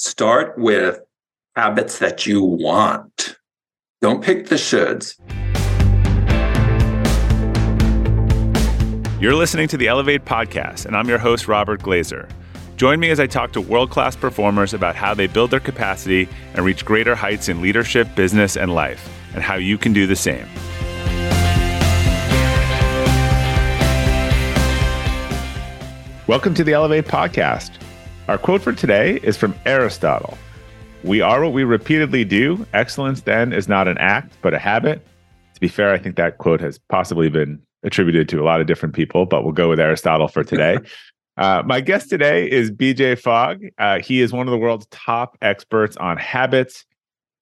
[0.00, 1.00] Start with
[1.56, 3.36] habits that you want.
[4.00, 5.18] Don't pick the shoulds.
[9.20, 12.30] You're listening to the Elevate podcast, and I'm your host, Robert Glazer.
[12.76, 16.28] Join me as I talk to world class performers about how they build their capacity
[16.54, 20.14] and reach greater heights in leadership, business, and life, and how you can do the
[20.14, 20.46] same.
[26.28, 27.72] Welcome to the Elevate podcast.
[28.28, 30.36] Our quote for today is from Aristotle
[31.02, 32.66] We are what we repeatedly do.
[32.74, 35.02] Excellence, then, is not an act, but a habit.
[35.54, 38.66] To be fair, I think that quote has possibly been attributed to a lot of
[38.66, 40.78] different people, but we'll go with Aristotle for today.
[41.38, 43.62] Uh, my guest today is BJ Fogg.
[43.78, 46.84] Uh, he is one of the world's top experts on habits.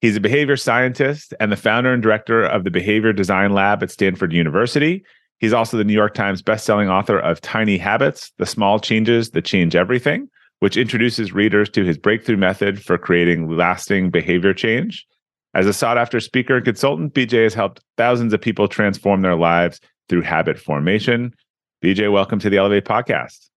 [0.03, 3.91] He's a behavior scientist and the founder and director of the Behavior Design Lab at
[3.91, 5.03] Stanford University.
[5.39, 9.47] He's also the New York Times bestselling author of Tiny Habits The Small Changes That
[9.47, 10.29] Change Everything
[10.61, 15.07] which introduces readers to his breakthrough method for creating lasting behavior change.
[15.55, 19.37] As a sought after speaker and consultant, BJ has helped thousands of people transform their
[19.37, 21.35] lives through habit formation.
[21.83, 23.49] BJ, welcome to the Elevate podcast.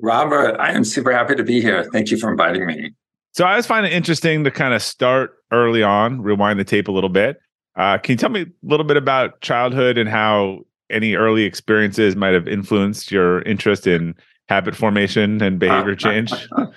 [0.00, 1.84] Robert, I am super happy to be here.
[1.92, 2.92] Thank you for inviting me.
[3.32, 6.88] So I always find it interesting to kind of start early on, rewind the tape
[6.88, 7.38] a little bit.
[7.76, 10.60] Uh, can you tell me a little bit about childhood and how
[10.90, 14.14] any early experiences might have influenced your interest in
[14.48, 16.32] habit formation and behavior change?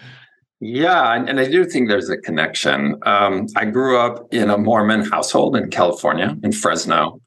[0.60, 2.96] yeah, and, and, I do think there's a connection.
[3.06, 7.22] Um, I grew up in a Mormon household in California, in Fresno.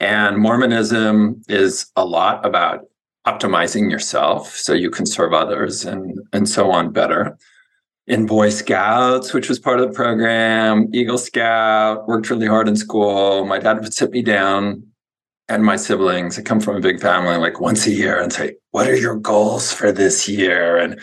[0.00, 2.80] And Mormonism is a lot about
[3.26, 7.36] optimizing yourself so you can serve others and, and so on better.
[8.06, 12.76] In Boy Scouts, which was part of the program, Eagle Scout, worked really hard in
[12.76, 13.44] school.
[13.46, 14.84] My dad would sit me down
[15.48, 18.56] and my siblings, I come from a big family, like once a year and say,
[18.72, 20.76] What are your goals for this year?
[20.76, 21.00] And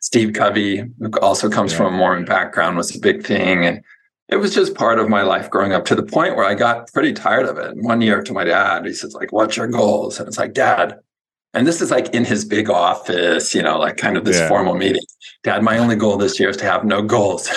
[0.00, 1.78] Steve Covey, who also comes yeah.
[1.78, 3.64] from a Mormon background, was a big thing.
[3.64, 3.80] And
[4.28, 6.92] it was just part of my life growing up to the point where I got
[6.92, 7.70] pretty tired of it.
[7.70, 10.18] And one year to my dad, he says, like, what's your goals?
[10.18, 10.98] And it's like, Dad.
[11.54, 14.48] And this is like in his big office, you know, like kind of this yeah.
[14.48, 15.04] formal meeting.
[15.42, 17.48] Dad, my only goal this year is to have no goals.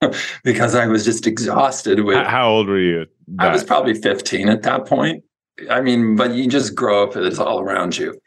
[0.44, 3.06] because I was just exhausted with how old were you?
[3.40, 5.24] I was probably 15 at that point.
[5.70, 8.20] I mean, but you just grow up, it's all around you.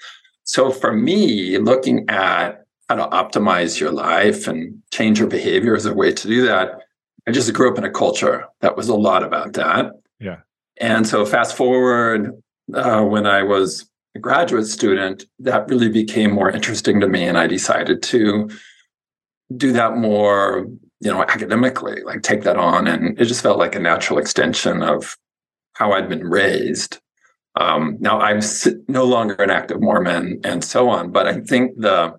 [0.44, 5.86] So for me, looking at how to optimize your life and change your behavior as
[5.86, 6.81] a way to do that,
[7.28, 9.92] I just grew up in a culture that was a lot about that.
[10.19, 10.40] Yeah.
[10.80, 12.31] And so fast forward
[12.74, 17.24] uh, when I was a graduate student, that really became more interesting to me.
[17.24, 18.50] And I decided to
[19.56, 20.68] do that more,
[21.00, 22.88] you know, academically, like take that on.
[22.88, 25.18] And it just felt like a natural extension of
[25.74, 27.00] how I'd been raised.
[27.56, 28.39] Um, now I'm
[28.88, 32.16] no longer an active Mormon and so on, but I think the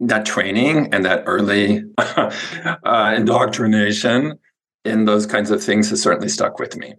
[0.00, 4.38] that training and that early uh, indoctrination
[4.84, 6.94] in those kinds of things has certainly stuck with me.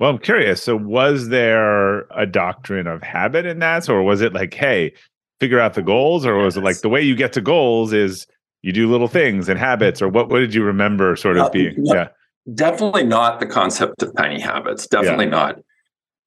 [0.00, 0.62] Well, I'm curious.
[0.62, 4.92] So, was there a doctrine of habit in that, or was it like, hey,
[5.38, 6.62] figure out the goals, or was yes.
[6.62, 8.26] it like the way you get to goals is
[8.62, 10.28] you do little things and habits, or what?
[10.28, 11.74] What did you remember sort of uh, being?
[11.76, 12.08] No, yeah,
[12.54, 14.86] definitely not the concept of tiny habits.
[14.88, 15.30] Definitely yeah.
[15.30, 15.56] not.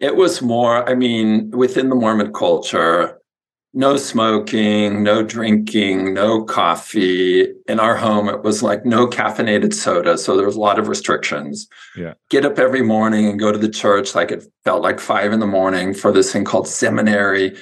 [0.06, 3.20] It was more, I mean, within the Mormon culture,
[3.74, 7.48] no smoking, no drinking, no coffee.
[7.68, 10.20] In our home, it was like no caffeinated soda.
[10.20, 11.68] So there was a lot of restrictions.
[11.98, 12.14] Yeah.
[12.30, 15.40] Get up every morning and go to the church like it felt like five in
[15.40, 17.58] the morning for this thing called seminary.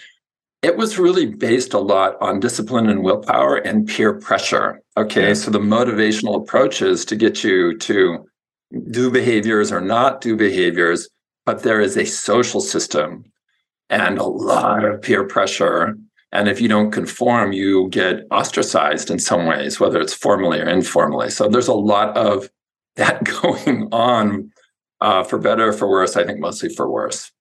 [0.61, 4.81] It was really based a lot on discipline and willpower and peer pressure.
[4.97, 5.29] Okay.
[5.29, 5.33] Yeah.
[5.33, 8.25] So the motivational approaches to get you to
[8.91, 11.07] do behaviors or not do behaviors
[11.45, 13.25] but there is a social system
[13.89, 15.97] and a lot of peer pressure.
[16.31, 20.67] And if you don't conform, you get ostracized in some ways, whether it's formally or
[20.67, 21.29] informally.
[21.29, 22.49] So there's a lot of
[22.95, 24.51] that going on
[25.01, 26.15] uh, for better or for worse.
[26.15, 27.31] I think mostly for worse.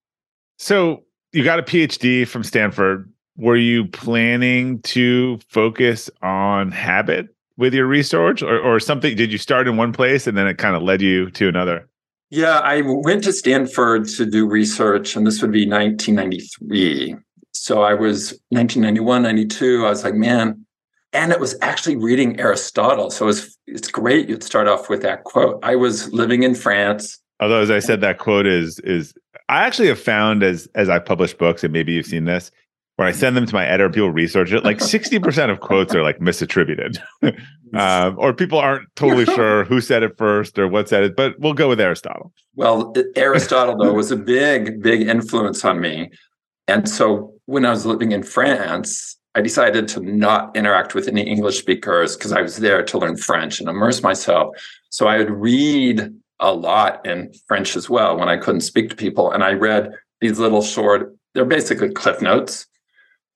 [0.59, 3.11] So you got a PhD from Stanford.
[3.37, 9.17] Were you planning to focus on habit with your research or, or something?
[9.17, 11.89] Did you start in one place and then it kind of led you to another?
[12.33, 17.15] Yeah, I went to Stanford to do research, and this would be 1993.
[17.53, 19.85] So I was 1991, 92.
[19.85, 20.65] I was like, man,
[21.13, 23.11] and it was actually reading Aristotle.
[23.11, 24.31] So it's it's great.
[24.31, 25.61] You'd start off with that quote.
[25.63, 27.21] I was living in France.
[27.39, 29.13] Although, as I said, that quote is is
[29.51, 32.51] I actually have found as as I publish books, and maybe you've seen this,
[32.97, 34.65] when I send them to my editor, people research it.
[34.65, 36.99] Like sixty percent of quotes are like misattributed,
[37.75, 41.17] um, or people aren't totally sure who said it first or what said it.
[41.17, 42.33] But we'll go with Aristotle.
[42.55, 46.11] Well, Aristotle though was a big, big influence on me,
[46.69, 51.23] and so when I was living in France, I decided to not interact with any
[51.23, 54.55] English speakers because I was there to learn French and immerse myself.
[54.91, 58.97] So I would read a lot in French as well when I couldn't speak to
[58.97, 59.31] people.
[59.31, 62.67] And I read these little short, they're basically cliff notes.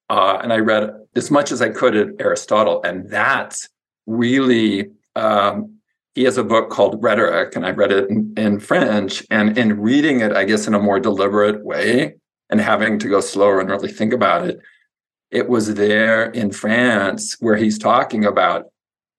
[0.09, 2.83] Uh, and I read as much as I could at Aristotle.
[2.85, 3.69] And that's
[4.07, 5.79] really, um,
[6.15, 9.25] he has a book called Rhetoric, and I read it in, in French.
[9.31, 12.15] And in reading it, I guess in a more deliberate way
[12.51, 14.61] and having to go slower and really think about it,
[15.31, 18.67] it was there in France where he's talking about,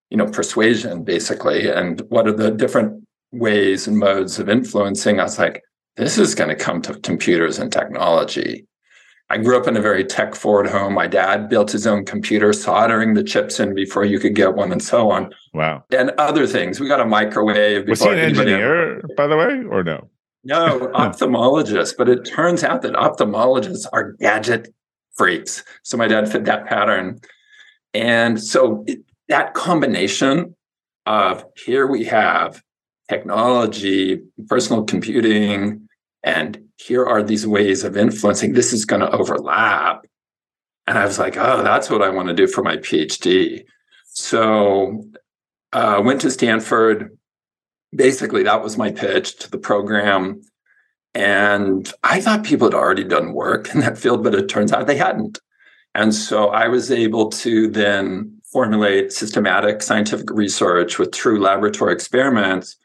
[0.10, 5.20] you know, persuasion basically, and what are the different ways and modes of influencing.
[5.20, 5.64] I was like,
[5.98, 8.66] this is going to come to computers and technology.
[9.30, 10.94] I grew up in a very tech forward home.
[10.94, 14.72] My dad built his own computer, soldering the chips in before you could get one,
[14.72, 15.34] and so on.
[15.54, 15.84] Wow.
[15.92, 16.80] And other things.
[16.80, 17.90] We got a microwave.
[17.90, 19.08] Was he an engineer, ever...
[19.18, 20.10] by the way, or no?
[20.46, 21.96] No, ophthalmologist.
[21.98, 24.74] But it turns out that ophthalmologists are gadget
[25.18, 25.64] freaks.
[25.84, 27.20] So my dad fit that pattern.
[27.94, 30.56] And so it, that combination
[31.06, 32.62] of here we have
[33.10, 35.88] technology, personal computing,
[36.24, 38.54] and here are these ways of influencing.
[38.54, 40.06] This is going to overlap.
[40.86, 43.66] And I was like, oh, that's what I want to do for my PhD.
[44.06, 45.04] So
[45.74, 47.18] I uh, went to Stanford.
[47.94, 50.42] Basically, that was my pitch to the program.
[51.14, 54.88] And I thought people had already done work in that field, but it turns out
[54.88, 55.40] they hadn't.
[55.96, 62.78] And so I was able to then formulate systematic scientific research with true laboratory experiments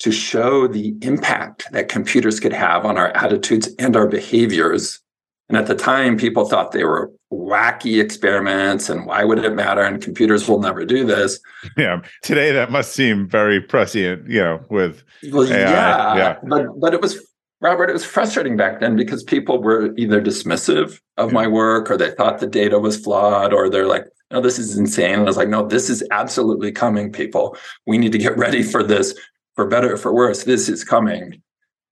[0.00, 5.00] to show the impact that computers could have on our attitudes and our behaviors.
[5.48, 9.82] And at the time, people thought they were wacky experiments and why would it matter?
[9.82, 11.38] And computers will never do this.
[11.76, 12.00] Yeah.
[12.22, 15.02] Today, that must seem very prescient, you know, with.
[15.30, 16.16] Well, yeah.
[16.16, 16.36] yeah.
[16.44, 17.20] But, but it was
[17.60, 21.96] Robert, it was frustrating back then because people were either dismissive of my work or
[21.96, 25.14] they thought the data was flawed or they're like, no, this is insane.
[25.14, 27.56] And I was like, no, this is absolutely coming, people.
[27.86, 29.14] We need to get ready for this,
[29.60, 30.44] for better or for worse.
[30.44, 31.42] This is coming.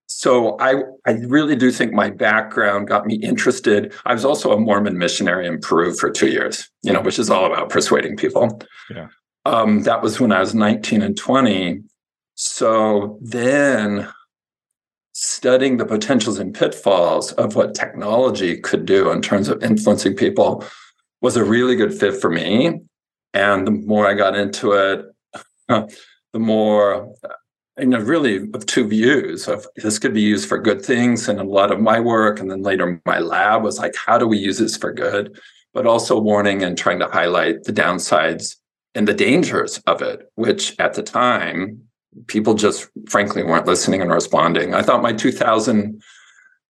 [0.07, 3.93] So I, I really do think my background got me interested.
[4.07, 7.29] I was also a Mormon missionary in Peru for two years, you know, which is
[7.29, 8.59] all about persuading people.
[8.89, 9.09] Yeah.
[9.45, 11.83] Um, that was when I was 19 and 20.
[12.33, 14.11] So then
[15.13, 20.65] studying the potentials and pitfalls of what technology could do in terms of influencing people
[21.21, 22.79] was a really good fit for me.
[23.35, 25.05] And the more I got into it,
[26.33, 27.13] the more,
[27.79, 31.27] you know, really of two views of this could be used for good things.
[31.27, 34.27] And a lot of my work, and then later my lab was like, how do
[34.27, 35.39] we use this for good?
[35.73, 38.55] But also warning and trying to highlight the downsides
[38.95, 41.83] and the dangers of it, which at the time
[42.27, 44.73] people just frankly weren't listening and responding.
[44.73, 46.01] I thought my 2000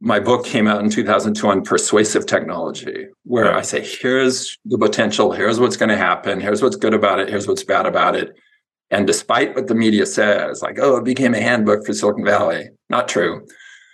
[0.01, 5.33] my book came out in 2002 on persuasive technology, where I say, here's the potential,
[5.33, 8.37] here's what's going to happen, here's what's good about it, here's what's bad about it.
[8.91, 12.71] And despite what the media says, like, oh, it became a handbook for Silicon Valley,
[12.89, 13.47] not true.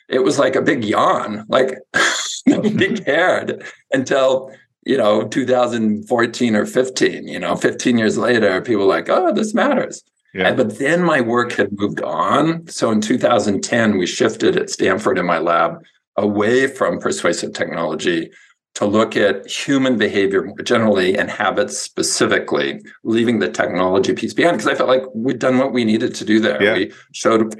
[0.08, 1.79] It was like a big yawn, like
[2.46, 3.05] nobody mm-hmm.
[3.05, 4.52] cared until
[4.87, 10.05] you know 2014 or 15 you know 15 years later people like oh this matters
[10.35, 10.52] yeah.
[10.52, 12.67] But then my work had moved on.
[12.67, 15.81] So in 2010, we shifted at Stanford in my lab
[16.17, 18.31] away from persuasive technology
[18.75, 24.56] to look at human behavior more generally and habits specifically, leaving the technology piece behind
[24.59, 26.61] because I felt like we'd done what we needed to do there.
[26.62, 26.75] Yeah.
[26.75, 27.55] We showed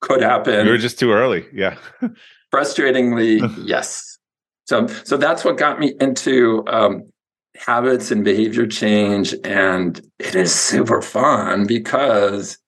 [0.00, 0.66] could happen.
[0.66, 1.46] We were just too early.
[1.52, 1.76] Yeah.
[2.52, 4.18] Frustratingly, yes.
[4.66, 7.04] So, so that's what got me into um,
[7.56, 9.34] habits and behavior change.
[9.44, 12.58] And it is super fun because,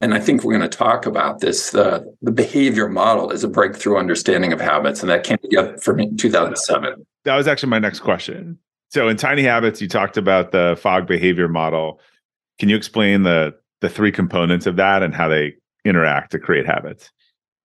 [0.00, 3.48] and I think we're going to talk about this, the, the behavior model is a
[3.48, 5.00] breakthrough understanding of habits.
[5.00, 7.04] And that came together for me in 2007.
[7.24, 8.58] That was actually my next question.
[8.90, 12.00] So in Tiny Habits, you talked about the Fogg behavior model.
[12.58, 16.66] Can you explain the the three components of that and how they interact to create
[16.66, 17.10] habits?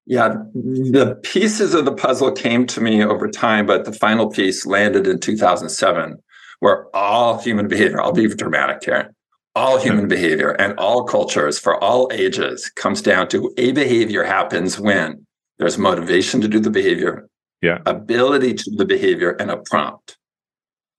[0.05, 4.65] Yeah, the pieces of the puzzle came to me over time, but the final piece
[4.65, 6.17] landed in 2007
[6.59, 9.13] where all human behavior, I'll be dramatic here,
[9.55, 14.79] all human behavior and all cultures for all ages comes down to a behavior happens
[14.79, 15.25] when
[15.57, 17.27] there's motivation to do the behavior,
[17.61, 20.17] yeah, ability to the behavior, and a prompt.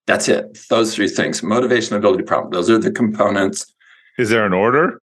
[0.06, 0.58] That's it.
[0.70, 2.52] Those three things motivation, ability, prompt.
[2.52, 3.74] Those are the components.
[4.18, 5.00] Is there an order?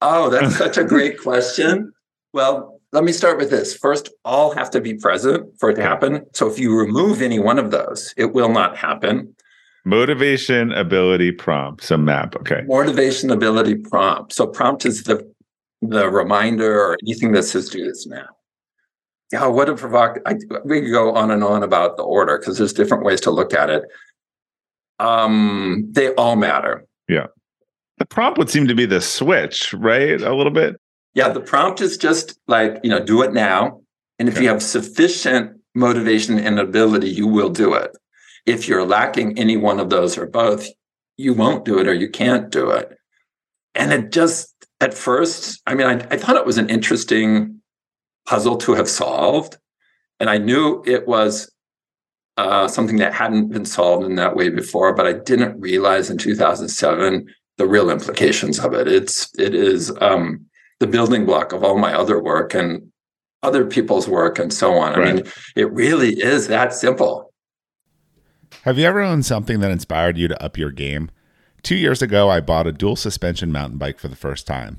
[0.00, 1.92] Oh, that's such a great question.
[2.32, 3.76] Well, let me start with this.
[3.76, 6.24] First, all have to be present for it to happen.
[6.32, 9.34] So if you remove any one of those, it will not happen.
[9.84, 11.84] Motivation, ability, prompt.
[11.84, 12.34] Some map.
[12.36, 12.62] Okay.
[12.66, 14.32] Motivation, ability, prompt.
[14.32, 15.30] So prompt is the
[15.82, 18.26] the reminder or anything that says do this now.
[19.32, 20.40] Yeah, what a provocative.
[20.64, 23.52] We could go on and on about the order because there's different ways to look
[23.54, 23.82] at it.
[24.98, 26.86] Um, they all matter.
[27.08, 27.26] Yeah.
[27.98, 30.20] The prompt would seem to be the switch, right?
[30.20, 30.80] A little bit.
[31.14, 33.80] Yeah, the prompt is just like, you know, do it now.
[34.18, 34.44] And if okay.
[34.44, 37.90] you have sufficient motivation and ability, you will do it.
[38.44, 40.68] If you're lacking any one of those or both,
[41.16, 42.96] you won't do it or you can't do it.
[43.74, 47.55] And it just, at first, I mean, I, I thought it was an interesting
[48.26, 49.56] puzzle to have solved.
[50.20, 51.50] And I knew it was
[52.36, 56.18] uh, something that hadn't been solved in that way before, but I didn't realize in
[56.18, 58.88] 2007 the real implications of it.
[58.88, 60.44] It's it is um,
[60.80, 62.90] the building block of all my other work and
[63.42, 64.98] other people's work and so on.
[64.98, 65.08] Right.
[65.08, 67.32] I mean, it really is that simple.
[68.62, 71.10] Have you ever owned something that inspired you to up your game?
[71.62, 74.78] Two years ago, I bought a dual suspension mountain bike for the first time,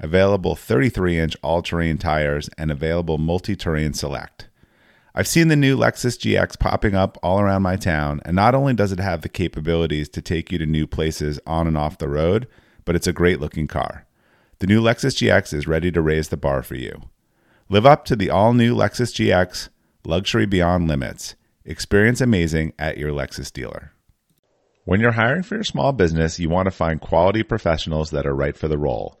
[0.00, 4.48] available 33 inch all terrain tires, and available multi terrain select.
[5.14, 8.74] I've seen the new Lexus GX popping up all around my town, and not only
[8.74, 12.08] does it have the capabilities to take you to new places on and off the
[12.08, 12.46] road,
[12.84, 14.06] but it's a great looking car.
[14.60, 17.02] The new Lexus GX is ready to raise the bar for you.
[17.68, 19.68] Live up to the all new Lexus GX,
[20.04, 21.34] luxury beyond limits.
[21.64, 23.92] Experience amazing at your Lexus dealer.
[24.84, 28.34] When you're hiring for your small business, you want to find quality professionals that are
[28.34, 29.20] right for the role.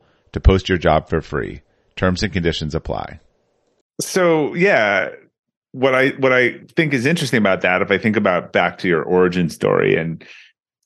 [0.33, 1.61] to post your job for free.
[1.95, 3.19] Terms and conditions apply.
[3.99, 5.09] So, yeah,
[5.71, 8.87] what I what I think is interesting about that, if I think about back to
[8.87, 10.23] your origin story and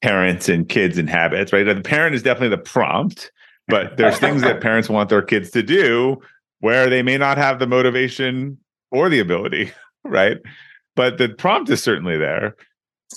[0.02, 1.64] parents and kids and habits, right?
[1.64, 3.32] The parent is definitely the prompt,
[3.68, 6.22] but there's things that parents want their kids to do
[6.60, 8.58] where they may not have the motivation
[8.92, 9.72] or the ability,
[10.04, 10.38] right?
[10.96, 12.56] But the prompt is certainly there.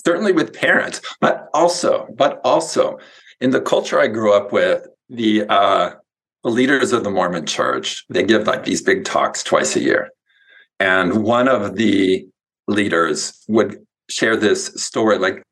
[0.05, 2.99] Certainly with parents, but also, but also
[3.41, 5.93] in the culture I grew up with, the uh,
[6.49, 10.09] the leaders of the Mormon church, they give like these big talks twice a year.
[10.81, 12.27] And one of the
[12.67, 15.43] leaders would share this story like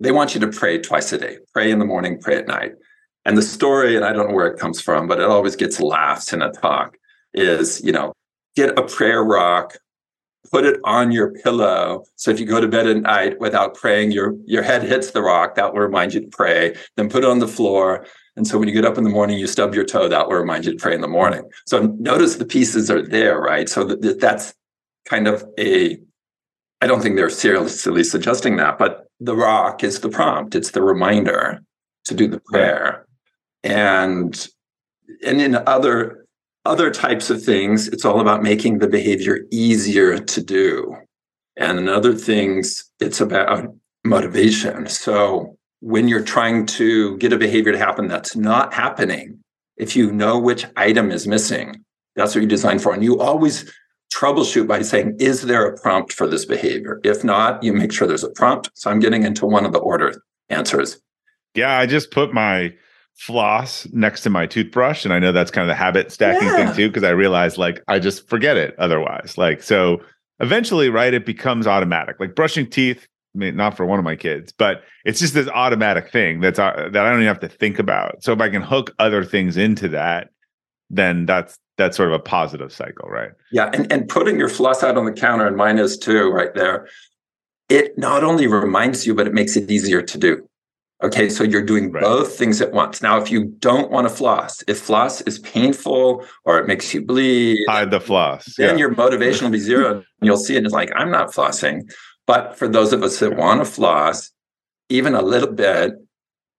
[0.00, 2.72] they want you to pray twice a day, pray in the morning, pray at night.
[3.24, 5.80] And the story, and I don't know where it comes from, but it always gets
[5.80, 6.98] laughs in a talk,
[7.32, 8.12] is, you know,
[8.56, 9.78] get a prayer rock,
[10.52, 12.04] put it on your pillow.
[12.16, 15.22] So if you go to bed at night without praying, your your head hits the
[15.22, 16.76] rock, that will remind you to pray.
[16.96, 18.04] Then put it on the floor.
[18.36, 20.36] And so when you get up in the morning, you stub your toe, that will
[20.36, 21.42] remind you to pray in the morning.
[21.66, 23.68] So notice the pieces are there, right?
[23.68, 24.54] So that, that's
[25.06, 25.98] kind of a,
[26.80, 30.54] I don't think they're seriously suggesting that, but the rock is the prompt.
[30.54, 31.62] It's the reminder
[32.04, 33.06] to do the prayer.
[33.64, 34.48] And
[35.24, 36.26] and in other
[36.64, 40.96] other types of things, it's all about making the behavior easier to do.
[41.56, 43.72] And in other things, it's about
[44.04, 44.88] motivation.
[44.88, 49.38] So when you're trying to get a behavior to happen that's not happening,
[49.76, 52.94] if you know which item is missing, that's what you design for.
[52.94, 53.70] And you always
[54.14, 57.00] troubleshoot by saying, is there a prompt for this behavior?
[57.04, 58.70] If not, you make sure there's a prompt.
[58.74, 60.98] So I'm getting into one of the order answers.
[61.54, 62.74] Yeah, I just put my
[63.14, 65.04] floss next to my toothbrush.
[65.04, 66.66] And I know that's kind of the habit stacking yeah.
[66.66, 69.36] thing too, because I realize like I just forget it otherwise.
[69.36, 70.00] Like, so
[70.40, 72.20] eventually, right, it becomes automatic.
[72.20, 73.06] Like brushing teeth,
[73.36, 77.04] not for one of my kids, but it's just this automatic thing that's uh, that
[77.04, 78.22] I don't even have to think about.
[78.22, 80.30] So if I can hook other things into that,
[80.90, 83.30] then that's that's sort of a positive cycle, right?
[83.52, 86.54] Yeah, and and putting your floss out on the counter, and mine is too, right
[86.54, 86.88] there.
[87.68, 90.48] It not only reminds you, but it makes it easier to do.
[91.02, 92.02] Okay, so you're doing right.
[92.02, 93.02] both things at once.
[93.02, 97.04] Now, if you don't want to floss, if floss is painful or it makes you
[97.04, 98.54] bleed, hide the floss.
[98.56, 98.86] Then yeah.
[98.86, 99.96] your motivation will be zero.
[99.96, 101.82] and You'll see it as like, I'm not flossing.
[102.26, 104.32] But for those of us that want to floss,
[104.88, 105.94] even a little bit,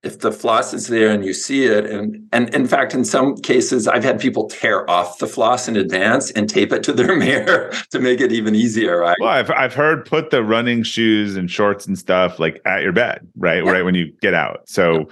[0.03, 3.35] if the floss is there and you see it and and in fact in some
[3.37, 7.15] cases i've had people tear off the floss in advance and tape it to their
[7.17, 11.35] mirror to make it even easier right well i've, I've heard put the running shoes
[11.35, 13.71] and shorts and stuff like at your bed right yeah.
[13.71, 15.05] right when you get out so yeah.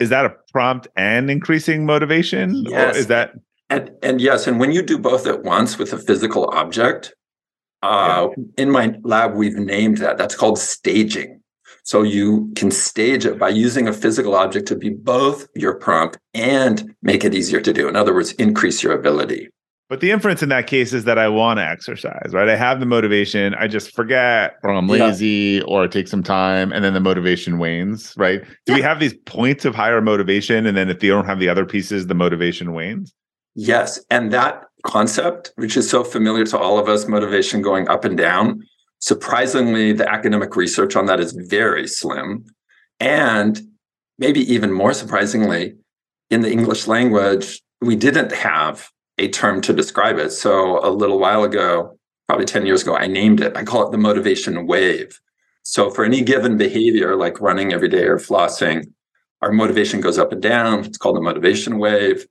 [0.00, 2.96] is that a prompt and increasing motivation yes.
[2.96, 3.34] or is that
[3.70, 7.14] and and yes and when you do both at once with a physical object
[7.82, 11.42] uh, in my lab we've named that that's called staging
[11.84, 16.18] so you can stage it by using a physical object to be both your prompt
[16.32, 17.88] and make it easier to do.
[17.88, 19.48] In other words, increase your ability.
[19.88, 22.48] But the inference in that case is that I want to exercise, right?
[22.48, 23.54] I have the motivation.
[23.54, 25.64] I just forget or I'm lazy yeah.
[25.64, 28.42] or it takes some time and then the motivation wanes, right?
[28.42, 28.74] Do yeah.
[28.76, 30.66] we have these points of higher motivation?
[30.66, 33.12] And then if they don't have the other pieces, the motivation wanes?
[33.54, 34.00] Yes.
[34.08, 38.16] And that concept, which is so familiar to all of us, motivation going up and
[38.16, 38.62] down,
[39.02, 42.44] Surprisingly, the academic research on that is very slim.
[43.00, 43.60] And
[44.16, 45.74] maybe even more surprisingly,
[46.30, 50.30] in the English language, we didn't have a term to describe it.
[50.30, 51.98] So a little while ago,
[52.28, 53.56] probably 10 years ago, I named it.
[53.56, 55.20] I call it the motivation wave.
[55.64, 58.92] So for any given behavior like running every day or flossing,
[59.40, 60.84] our motivation goes up and down.
[60.84, 62.24] It's called the motivation wave.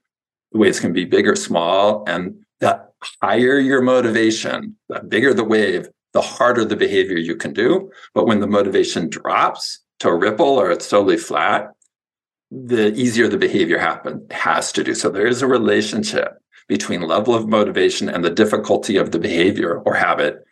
[0.51, 2.03] The waves can be big or small.
[2.08, 2.81] And the
[3.22, 7.91] higher your motivation, the bigger the wave, the harder the behavior you can do.
[8.13, 11.72] But when the motivation drops to a ripple or it's totally flat,
[12.51, 14.93] the easier the behavior happen has to do.
[14.93, 19.81] So there is a relationship between level of motivation and the difficulty of the behavior
[19.86, 20.43] or habit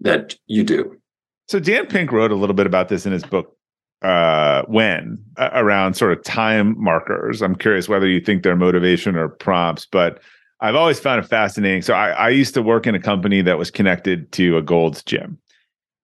[0.00, 1.00] that you do.
[1.48, 3.56] So Dan Pink wrote a little bit about this in his book
[4.04, 7.40] uh, when uh, around sort of time markers.
[7.42, 10.20] I'm curious whether you think they're motivation or prompts, but
[10.60, 11.82] I've always found it fascinating.
[11.82, 15.02] So I, I used to work in a company that was connected to a Gold's
[15.02, 15.38] gym,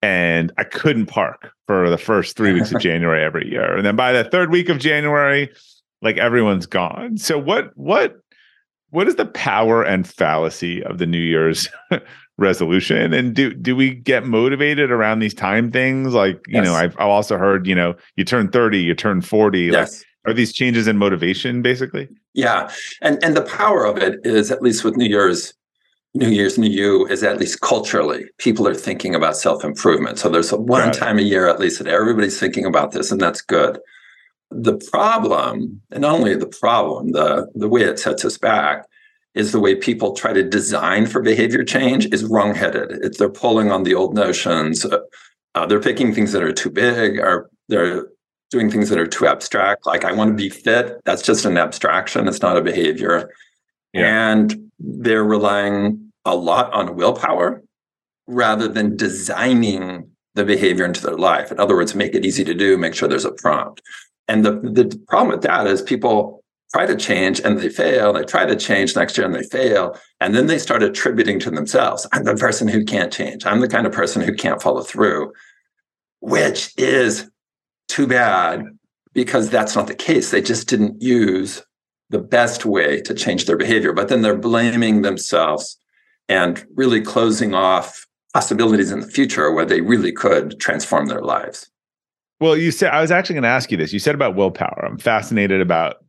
[0.01, 3.97] and I couldn't park for the first three weeks of January every year, and then
[3.97, 5.51] by the third week of January,
[6.01, 7.19] like everyone's gone.
[7.19, 8.17] So what what
[8.89, 11.69] what is the power and fallacy of the New Year's
[12.41, 13.13] resolution?
[13.13, 16.15] And do do we get motivated around these time things?
[16.15, 16.65] Like you yes.
[16.65, 19.67] know, I've, I've also heard you know you turn thirty, you turn forty.
[19.67, 19.99] Yes.
[19.99, 22.09] Like, are these changes in motivation basically?
[22.35, 22.71] Yeah.
[23.01, 25.55] And and the power of it is at least with New Year's
[26.15, 30.19] New Year's New You is at least culturally people are thinking about self-improvement.
[30.19, 33.41] So there's one time a year at least that everybody's thinking about this and that's
[33.43, 33.79] good.
[34.51, 38.85] The problem, and not only the problem, the the way it sets us back
[39.35, 42.91] is the way people try to design for behavior change is wrongheaded.
[43.03, 44.85] It's they're pulling on the old notions.
[45.55, 48.07] Uh, they're picking things that are too big, or they're
[48.51, 49.87] doing things that are too abstract.
[49.87, 51.01] Like I want to be fit.
[51.05, 52.27] That's just an abstraction.
[52.27, 53.31] It's not a behavior.
[53.93, 54.31] Yeah.
[54.31, 57.63] And they're relying a lot on willpower
[58.27, 61.51] rather than designing the behavior into their life.
[61.51, 63.83] In other words, make it easy to do, make sure there's a prompt.
[64.29, 66.40] And the, the problem with that is people
[66.73, 68.13] try to change and they fail.
[68.13, 69.99] They try to change next year and they fail.
[70.21, 73.45] And then they start attributing to themselves I'm the person who can't change.
[73.45, 75.33] I'm the kind of person who can't follow through,
[76.21, 77.31] which is
[77.89, 78.65] too bad
[79.13, 80.31] because that's not the case.
[80.31, 81.63] They just didn't use
[82.11, 83.93] the best way to change their behavior.
[83.93, 85.77] But then they're blaming themselves
[86.29, 91.69] and really closing off possibilities in the future where they really could transform their lives.
[92.39, 93.93] Well, you said I was actually going to ask you this.
[93.93, 94.85] You said about willpower.
[94.85, 96.00] I'm fascinated about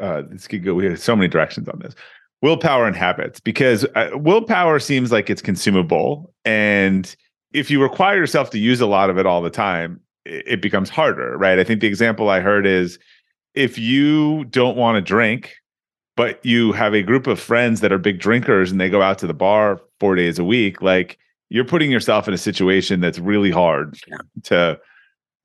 [0.00, 0.74] uh, this could go.
[0.74, 1.94] We have so many directions on this.
[2.42, 7.14] Willpower and habits, because uh, willpower seems like it's consumable, and
[7.52, 10.88] if you require yourself to use a lot of it all the time, it becomes
[10.88, 11.58] harder, right?
[11.58, 12.98] I think the example I heard is
[13.54, 15.54] if you don't want to drink,
[16.16, 19.18] but you have a group of friends that are big drinkers and they go out
[19.18, 23.18] to the bar four days a week, like you're putting yourself in a situation that's
[23.18, 24.18] really hard yeah.
[24.44, 24.78] to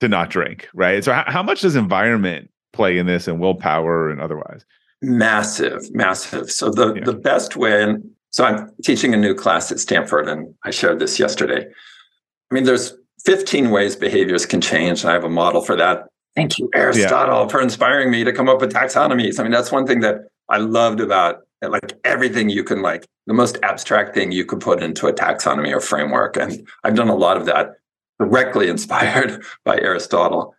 [0.01, 1.03] to not drink, right?
[1.03, 4.65] So how, how much does environment play in this and willpower and otherwise?
[5.01, 6.51] Massive, massive.
[6.51, 7.03] So the yeah.
[7.03, 10.99] the best way, and so I'm teaching a new class at Stanford, and I shared
[10.99, 11.65] this yesterday.
[11.65, 12.93] I mean, there's
[13.25, 15.01] 15 ways behaviors can change.
[15.01, 16.07] And I have a model for that.
[16.35, 17.47] Thank you, Aristotle, yeah.
[17.47, 19.39] for inspiring me to come up with taxonomies.
[19.39, 20.17] I mean, that's one thing that
[20.49, 24.83] I loved about like everything you can like the most abstract thing you could put
[24.83, 26.38] into a taxonomy or framework.
[26.38, 27.73] And I've done a lot of that
[28.19, 30.54] directly inspired by Aristotle.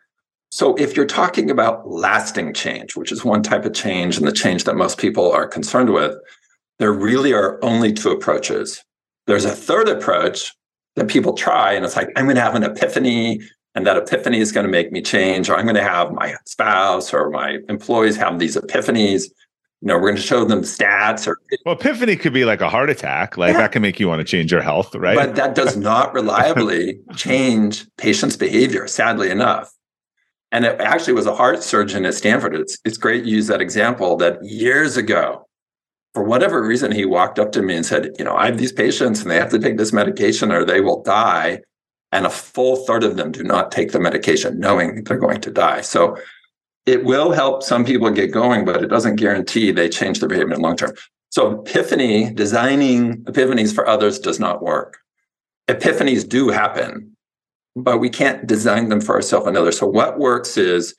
[0.51, 4.33] So if you're talking about lasting change, which is one type of change and the
[4.33, 6.17] change that most people are concerned with,
[6.79, 8.83] there really are only two approaches.
[9.27, 10.53] There's a third approach,
[10.95, 13.39] that people try and it's like i'm going to have an epiphany
[13.77, 16.35] and that epiphany is going to make me change, or I'm going to have my
[16.47, 19.25] spouse or my employees have these epiphanies.
[19.83, 22.71] You know, we're going to show them stats or well, epiphany could be like a
[22.71, 23.37] heart attack.
[23.37, 23.59] Like yeah.
[23.59, 25.15] that can make you want to change your health, right?
[25.15, 29.71] But that does not reliably change patients' behavior, sadly enough.
[30.57, 32.55] And it actually was a heart surgeon at Stanford.
[32.55, 35.47] It's it's great you use that example that years ago,
[36.15, 38.73] for whatever reason, he walked up to me and said, you know, I have these
[38.73, 41.61] patients and they have to take this medication or they will die.
[42.11, 45.51] And a full third of them do not take the medication knowing they're going to
[45.51, 45.83] die.
[45.83, 46.17] So
[46.87, 50.55] it will help some people get going, but it doesn't guarantee they change their behavior
[50.55, 50.95] in the long term.
[51.29, 54.97] So epiphany, designing epiphanies for others does not work.
[55.69, 57.16] Epiphanies do happen,
[57.77, 59.79] but we can't design them for ourselves and others.
[59.79, 60.95] So what works is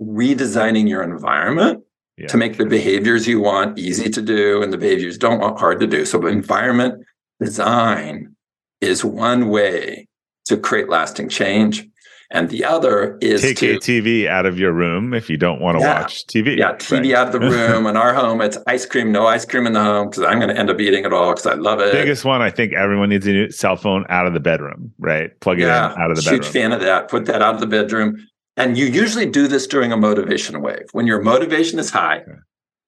[0.00, 1.82] redesigning your environment
[2.18, 2.26] yeah.
[2.26, 5.80] to make the behaviors you want easy to do and the behaviors don't want hard
[5.80, 6.04] to do.
[6.04, 7.02] So environment
[7.40, 8.36] design
[8.82, 10.06] is one way
[10.44, 11.88] to create lasting change.
[12.30, 15.62] And the other is take to, a TV out of your room if you don't
[15.62, 16.58] want to yeah, watch TV.
[16.58, 17.14] Yeah, TV right.
[17.14, 17.86] out of the room.
[17.86, 20.50] in our home, it's ice cream, no ice cream in the home because I'm going
[20.50, 21.90] to end up eating it all because I love it.
[21.90, 25.38] Biggest one, I think everyone needs a new cell phone out of the bedroom, right?
[25.40, 26.42] Plug it yeah, in out of the bedroom.
[26.42, 27.08] huge fan of that.
[27.08, 28.18] Put that out of the bedroom.
[28.58, 30.86] And you usually do this during a motivation wave.
[30.92, 32.32] When your motivation is high, okay.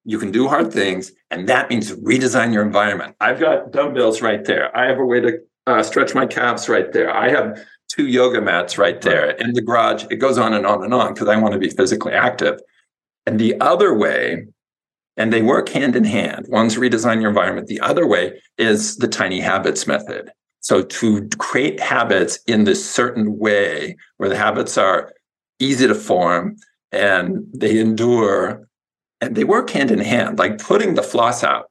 [0.03, 1.13] you can do hard things.
[1.31, 3.15] And that means redesign your environment.
[3.19, 4.75] I've got dumbbells right there.
[4.77, 7.15] I have a way to uh, stretch my calves right there.
[7.15, 7.59] I have
[7.91, 10.05] two yoga mats right there in the garage.
[10.09, 12.59] It goes on and on and on because I want to be physically active.
[13.25, 14.47] And the other way,
[15.17, 16.45] and they work hand in hand.
[16.49, 17.67] One's redesign your environment.
[17.67, 20.31] The other way is the tiny habits method.
[20.61, 25.11] So to create habits in this certain way where the habits are
[25.59, 26.55] easy to form
[26.91, 28.67] and they endure
[29.19, 31.70] and they work hand in hand, like putting the floss out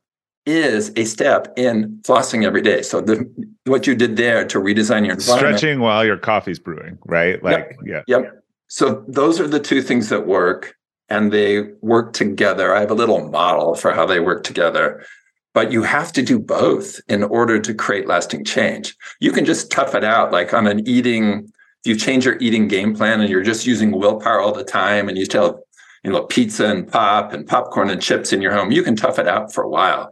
[0.50, 2.82] is a step in flossing every day.
[2.82, 3.30] So the
[3.64, 5.58] what you did there to redesign your environment.
[5.58, 7.42] Stretching while your coffee's brewing, right?
[7.42, 8.04] Like yep.
[8.08, 8.18] yeah.
[8.18, 8.44] Yep.
[8.68, 10.74] So those are the two things that work
[11.08, 12.74] and they work together.
[12.74, 15.04] I have a little model for how they work together.
[15.52, 18.94] But you have to do both in order to create lasting change.
[19.18, 21.50] You can just tough it out like on an eating
[21.82, 25.08] if you change your eating game plan and you're just using willpower all the time
[25.08, 25.62] and you tell
[26.04, 29.18] you know pizza and pop and popcorn and chips in your home, you can tough
[29.18, 30.10] it out for a while.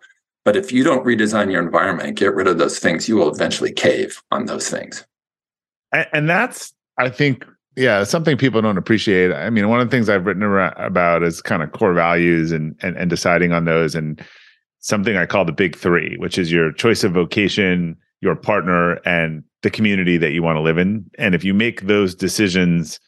[0.49, 3.71] But if you don't redesign your environment, get rid of those things, you will eventually
[3.71, 5.05] cave on those things.
[5.93, 7.45] And, and that's, I think,
[7.77, 9.31] yeah, something people don't appreciate.
[9.31, 12.75] I mean, one of the things I've written about is kind of core values and,
[12.81, 14.25] and and deciding on those, and
[14.79, 19.45] something I call the big three, which is your choice of vocation, your partner, and
[19.61, 21.05] the community that you want to live in.
[21.19, 22.99] And if you make those decisions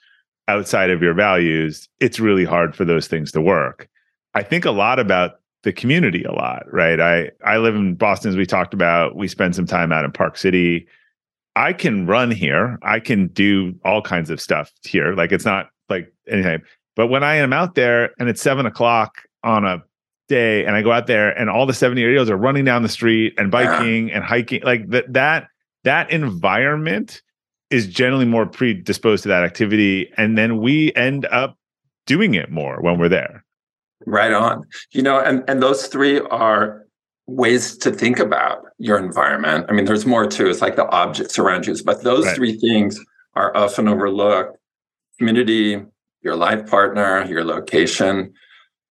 [0.46, 3.88] outside of your values, it's really hard for those things to work.
[4.34, 7.00] I think a lot about the community a lot, right?
[7.00, 9.16] I I live in Boston as we talked about.
[9.16, 10.86] We spend some time out in Park City.
[11.56, 12.78] I can run here.
[12.82, 15.14] I can do all kinds of stuff here.
[15.14, 16.62] Like it's not like anything.
[16.96, 19.82] But when I am out there and it's seven o'clock on a
[20.28, 22.82] day and I go out there and all the 70 year olds are running down
[22.82, 25.48] the street and biking and hiking, like that that
[25.84, 27.22] that environment
[27.70, 30.10] is generally more predisposed to that activity.
[30.16, 31.56] And then we end up
[32.06, 33.44] doing it more when we're there.
[34.06, 34.64] Right on.
[34.92, 36.86] You know, and, and those three are
[37.26, 39.66] ways to think about your environment.
[39.68, 40.48] I mean, there's more too.
[40.48, 42.36] It's like the objects around you, but those right.
[42.36, 42.98] three things
[43.34, 44.56] are often overlooked.
[45.18, 45.82] Community,
[46.22, 48.32] your life partner, your location.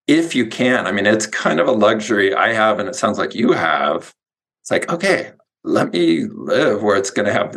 [0.07, 3.19] If you can, I mean, it's kind of a luxury I have, and it sounds
[3.19, 4.15] like you have.
[4.63, 5.33] It's like, okay,
[5.65, 7.57] let me live where it's going to have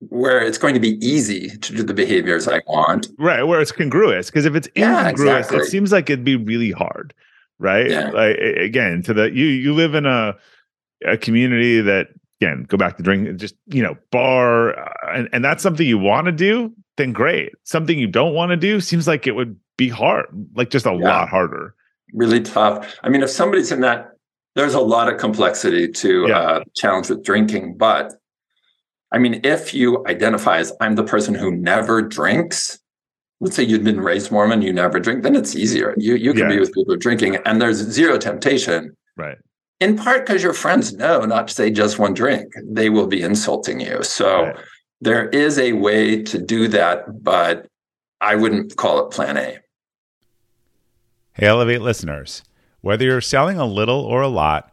[0.00, 3.08] where it's going to be easy to do the behaviors I want.
[3.18, 4.26] Right, where it's congruous.
[4.26, 5.58] Because if it's yeah, incongruous, exactly.
[5.58, 7.14] it seems like it'd be really hard.
[7.58, 7.90] Right.
[7.90, 8.10] Yeah.
[8.10, 10.36] Like again, to the you you live in a
[11.04, 12.08] a community that
[12.40, 15.98] again go back to drink just you know bar uh, and, and that's something you
[15.98, 19.58] want to do then great something you don't want to do seems like it would
[19.76, 21.08] be hard like just a yeah.
[21.08, 21.74] lot harder
[22.14, 24.12] really tough i mean if somebody's in that
[24.54, 26.38] there's a lot of complexity to yeah.
[26.38, 28.14] uh, challenge with drinking but
[29.10, 32.78] I mean, if you identify as I'm the person who never drinks,
[33.40, 35.94] let's say you've been raised Mormon, you never drink, then it's easier.
[35.96, 36.56] You you can yeah.
[36.56, 38.96] be with people drinking, and there's zero temptation.
[39.16, 39.38] Right.
[39.80, 43.22] In part because your friends know not to say just one drink; they will be
[43.22, 44.02] insulting you.
[44.02, 44.56] So right.
[45.00, 47.66] there is a way to do that, but
[48.20, 49.58] I wouldn't call it Plan A.
[51.32, 52.42] Hey, Elevate listeners,
[52.80, 54.72] whether you're selling a little or a lot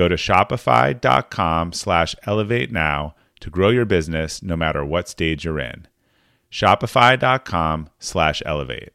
[0.00, 5.60] Go to shopify.com slash elevate now to grow your business no matter what stage you're
[5.60, 5.86] in.
[6.50, 8.94] Shopify.com slash elevate.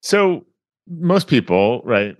[0.00, 0.46] So
[0.88, 2.16] most people, right,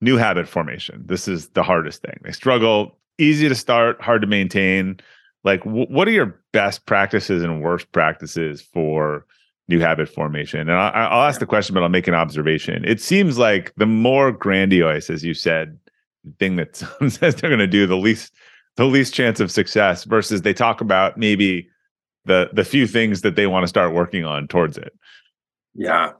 [0.00, 1.02] new habit formation.
[1.06, 2.18] This is the hardest thing.
[2.22, 5.00] They struggle, easy to start, hard to maintain.
[5.42, 9.26] Like, w- what are your best practices and worst practices for
[9.68, 10.60] new habit formation?
[10.60, 12.84] And I, I'll ask the question, but I'll make an observation.
[12.84, 15.78] It seems like the more grandiose, as you said,
[16.38, 16.76] thing that
[17.08, 18.34] says they're going to do, the least
[18.76, 20.04] the least chance of success.
[20.04, 21.68] Versus they talk about maybe
[22.24, 24.92] the the few things that they want to start working on towards it.
[25.74, 26.12] Yeah.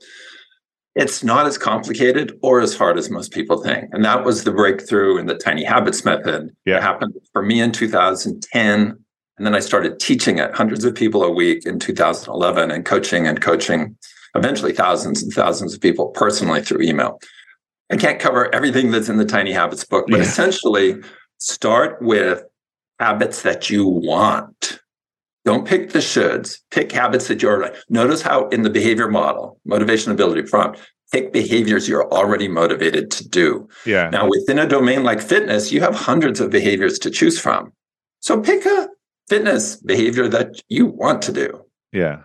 [0.95, 3.89] It's not as complicated or as hard as most people think.
[3.91, 6.55] And that was the breakthrough in the tiny habits method.
[6.65, 6.77] Yeah.
[6.77, 8.97] It happened for me in 2010.
[9.37, 13.27] And then I started teaching it hundreds of people a week in 2011 and coaching
[13.27, 13.97] and coaching
[14.35, 17.19] eventually thousands and thousands of people personally through email.
[17.91, 20.23] I can't cover everything that's in the Tiny Habits book, but Yeah.
[20.23, 20.95] essentially
[21.39, 22.43] start with
[22.99, 24.79] habits that you want.
[25.45, 26.57] Don't pick the shoulds.
[26.71, 27.71] Pick habits that you're.
[27.89, 30.79] Notice how in the behavior model, motivation ability prompt,
[31.11, 33.67] pick behaviors you're already motivated to do.
[33.85, 34.09] Yeah.
[34.09, 37.71] Now, within a domain like fitness, you have hundreds of behaviors to choose from.
[38.21, 38.89] So pick a
[39.29, 41.63] fitness behavior that you want to do.
[41.91, 42.23] yeah.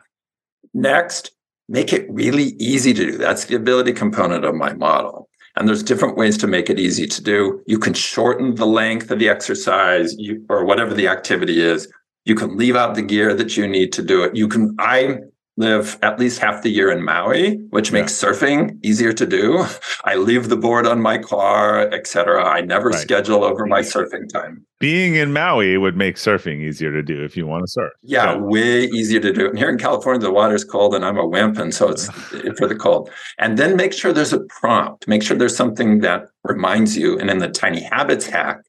[0.73, 1.33] Next,
[1.69, 3.19] make it really easy to do.
[3.19, 5.29] That's the ability component of my model.
[5.57, 7.61] And there's different ways to make it easy to do.
[7.67, 11.89] You can shorten the length of the exercise you, or whatever the activity is.
[12.25, 14.37] You can leave out the gear that you need to do it.
[14.37, 15.17] You can, I
[15.57, 19.65] live at least half the year in Maui, which makes surfing easier to do.
[20.05, 22.45] I leave the board on my car, etc.
[22.45, 22.99] I never Right.
[22.99, 24.65] schedule over my surfing time.
[24.79, 27.93] Being in Maui would make surfing easier to do if you want to surf.
[28.03, 29.49] Yeah, So- way easier to do.
[29.49, 31.59] And here in California, the water's cold and I'm a wimp.
[31.59, 32.07] And so it's
[32.59, 33.11] for the cold.
[33.39, 35.07] And then make sure there's a prompt.
[35.09, 37.19] Make sure there's something that reminds you.
[37.19, 38.61] And in the tiny habits hack,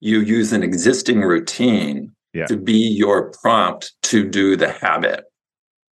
[0.00, 2.46] you use an existing routine Yeah.
[2.46, 5.24] to be your prompt to do the habit.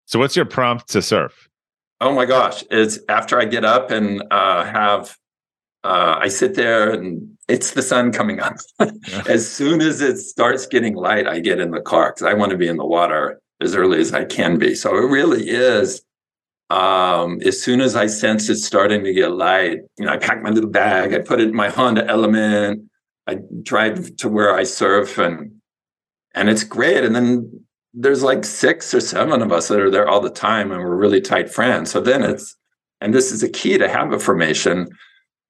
[0.06, 1.48] So what's your prompt to surf?
[2.00, 2.64] Oh my gosh.
[2.70, 5.16] It's after I get up and uh, have,
[5.84, 8.56] uh, I sit there and it's the sun coming up.
[9.28, 12.50] as soon as it starts getting light, I get in the car because I want
[12.50, 14.74] to be in the water as early as I can be.
[14.74, 16.02] So it really is.
[16.70, 20.42] Um, as soon as I sense it's starting to get light, you know, I pack
[20.42, 22.90] my little bag, I put it in my Honda Element,
[23.26, 25.52] I drive to where I surf, and
[26.34, 27.04] and it's great.
[27.04, 27.64] And then
[27.94, 30.96] there's like six or seven of us that are there all the time, and we're
[30.96, 31.90] really tight friends.
[31.90, 32.56] So then it's,
[33.00, 34.88] and this is a key to habit formation.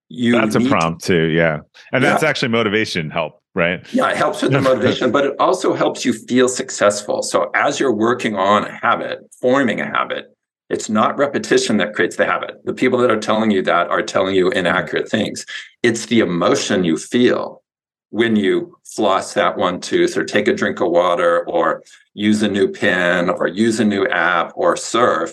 [0.08, 1.26] You That's a need to prompt too.
[1.28, 1.60] Yeah.
[1.92, 3.86] And that's actually motivation help, right?
[3.94, 7.22] yeah, it helps with the motivation, but it also helps you feel successful.
[7.22, 10.26] So as you're working on a habit, forming a habit,
[10.68, 12.56] it's not repetition that creates the habit.
[12.64, 14.58] The people that are telling you that are telling you mm-hmm.
[14.58, 15.46] inaccurate things.
[15.82, 17.61] It's the emotion you feel
[18.12, 22.48] when you floss that one tooth or take a drink of water or use a
[22.48, 25.30] new pen or use a new app or surf.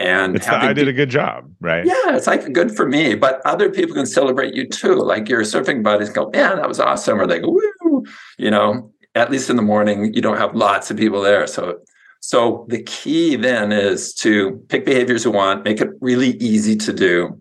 [0.00, 1.86] And the, I did a good job, right?
[1.86, 4.96] yeah, it's like good for me, but other people can celebrate you too.
[4.96, 7.20] Like your surfing buddies go, man, that was awesome.
[7.20, 8.04] Or they go, woo,
[8.36, 11.46] you know, at least in the morning, you don't have lots of people there.
[11.46, 11.78] So,
[12.18, 16.92] so the key then is to pick behaviors you want, make it really easy to
[16.92, 17.38] do.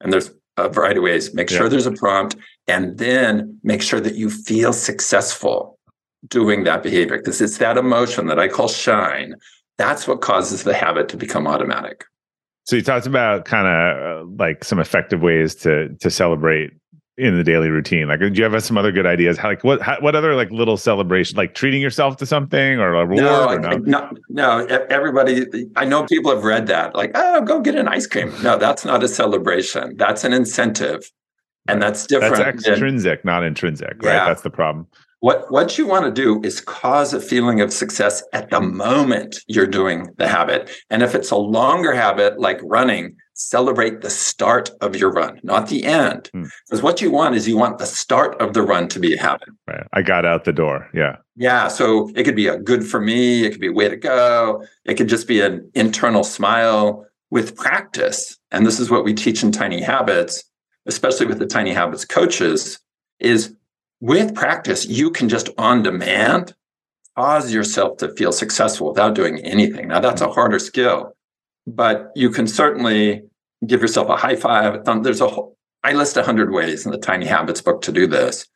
[0.00, 0.32] And there's
[0.64, 1.34] a variety of ways.
[1.34, 1.68] Make sure Yeah.
[1.68, 2.36] there's a prompt
[2.68, 5.78] and then make sure that you feel successful
[6.28, 9.34] doing that behavior because it's that emotion that I call shine.
[9.78, 12.04] That's what causes the habit to become automatic.
[12.64, 16.70] So you talked about kind of uh, like some effective ways to to celebrate
[17.20, 18.08] in the daily routine?
[18.08, 19.36] Like, do you have some other good ideas?
[19.36, 22.94] How, like, what how, what other like little celebration, like treating yourself to something or
[22.94, 23.22] a reward?
[23.22, 23.76] No, or no?
[23.78, 24.66] no, no.
[24.88, 28.32] Everybody, I know people have read that, like, oh, go get an ice cream.
[28.42, 29.96] No, that's not a celebration.
[29.96, 31.10] That's an incentive,
[31.68, 32.36] and that's different.
[32.36, 34.14] That's extrinsic, than, not intrinsic, right?
[34.14, 34.24] Yeah.
[34.26, 34.86] That's the problem.
[35.20, 39.36] What what you want to do is cause a feeling of success at the moment
[39.48, 40.70] you're doing the habit.
[40.88, 45.68] And if it's a longer habit like running, celebrate the start of your run, not
[45.68, 46.30] the end.
[46.32, 46.84] Because hmm.
[46.84, 49.48] what you want is you want the start of the run to be a habit.
[49.66, 49.86] Right.
[49.92, 50.88] I got out the door.
[50.92, 51.16] Yeah.
[51.36, 51.68] Yeah.
[51.68, 53.44] So it could be a good for me.
[53.44, 54.64] It could be a way to go.
[54.84, 58.38] It could just be an internal smile with practice.
[58.50, 60.44] And this is what we teach in Tiny Habits,
[60.86, 62.78] especially with the Tiny Habits coaches,
[63.20, 63.54] is
[64.00, 66.54] with practice, you can just on demand
[67.16, 69.88] cause yourself to feel successful without doing anything.
[69.88, 71.12] Now, that's a harder skill,
[71.66, 73.22] but you can certainly
[73.66, 74.84] give yourself a high five.
[75.02, 78.46] There's a whole, I list 100 ways in the Tiny Habits book to do this.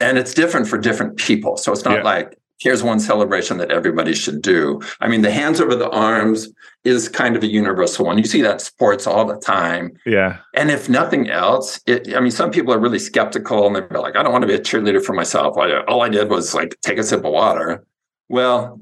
[0.00, 1.56] And it's different for different people.
[1.56, 2.02] So it's not yeah.
[2.02, 4.80] like here's one celebration that everybody should do.
[5.00, 6.48] I mean, the hands over the arms
[6.84, 8.18] is kind of a universal one.
[8.18, 9.92] You see that sports all the time.
[10.04, 10.38] Yeah.
[10.54, 14.16] And if nothing else, it, I mean, some people are really skeptical and they're like,
[14.16, 15.56] I don't want to be a cheerleader for myself.
[15.56, 17.84] All I did was like take a sip of water.
[18.28, 18.80] Well,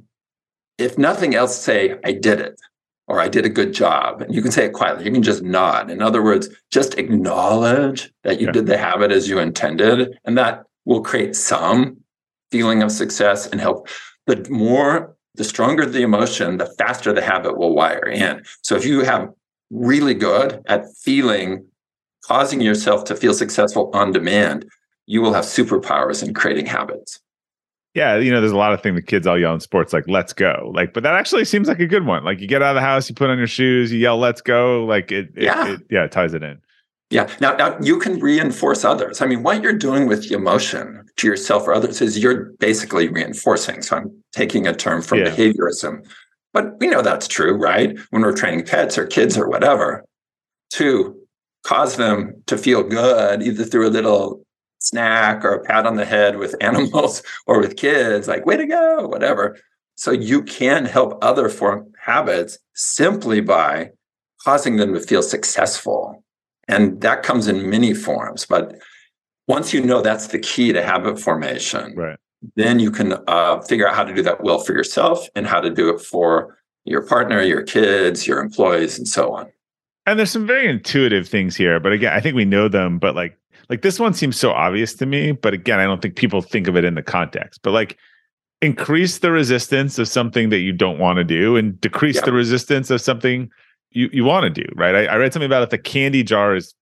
[0.79, 2.61] if nothing else, say, I did it
[3.09, 4.23] or I did a good job.
[4.23, 5.05] And you can say it quietly.
[5.05, 5.91] You can just nod.
[5.91, 8.53] In other words, just acknowledge that you yeah.
[8.53, 10.19] did the habit as you intended.
[10.25, 11.99] And that will create some
[12.51, 13.89] feeling of success and help.
[14.27, 18.43] The more, the stronger the emotion, the faster the habit will wire in.
[18.63, 19.29] So if you have
[19.71, 21.67] really good at feeling,
[22.25, 24.67] causing yourself to feel successful on demand,
[25.07, 27.21] you will have superpowers in creating habits.
[27.97, 30.05] Yeah, you know, there's a lot of things the kids all yell in sports, like
[30.07, 32.25] "Let's go!" Like, but that actually seems like a good one.
[32.25, 34.43] Like, you get out of the house, you put on your shoes, you yell "Let's
[34.43, 36.61] go!" Like, it, it yeah, it, yeah, it ties it in.
[37.09, 37.27] Yeah.
[37.41, 39.23] Now, now you can reinforce others.
[39.23, 43.09] I mean, what you're doing with the emotion to yourself or others is you're basically
[43.09, 43.81] reinforcing.
[43.81, 45.31] So I'm taking a term from yeah.
[45.31, 46.07] behaviorism,
[46.53, 47.97] but we know that's true, right?
[48.11, 50.05] When we're training pets or kids or whatever,
[50.75, 51.17] to
[51.65, 54.46] cause them to feel good, either through a little
[54.89, 58.67] snack or a pat on the head with animals or with kids, like way to
[58.67, 59.59] go, whatever.
[59.95, 63.91] So you can help other form habits simply by
[64.45, 66.23] causing them to feel successful
[66.69, 68.45] and that comes in many forms.
[68.47, 68.79] But
[69.49, 72.19] once you know that's the key to habit formation, right.
[72.57, 75.61] then you can uh, figure out how to do that well for yourself and how
[75.61, 79.51] to do it for your partner, your kids, your employees, and so on.
[80.07, 82.99] And there's some very intuitive things here, but again, I think we know them.
[82.99, 83.37] But like,
[83.69, 85.33] like this one seems so obvious to me.
[85.33, 87.61] But again, I don't think people think of it in the context.
[87.63, 87.99] But like,
[88.63, 92.91] increase the resistance of something that you don't want to do, and decrease the resistance
[92.91, 93.51] of something
[93.91, 94.95] you you want to do, right?
[94.95, 96.75] I, I read something about if the candy jar is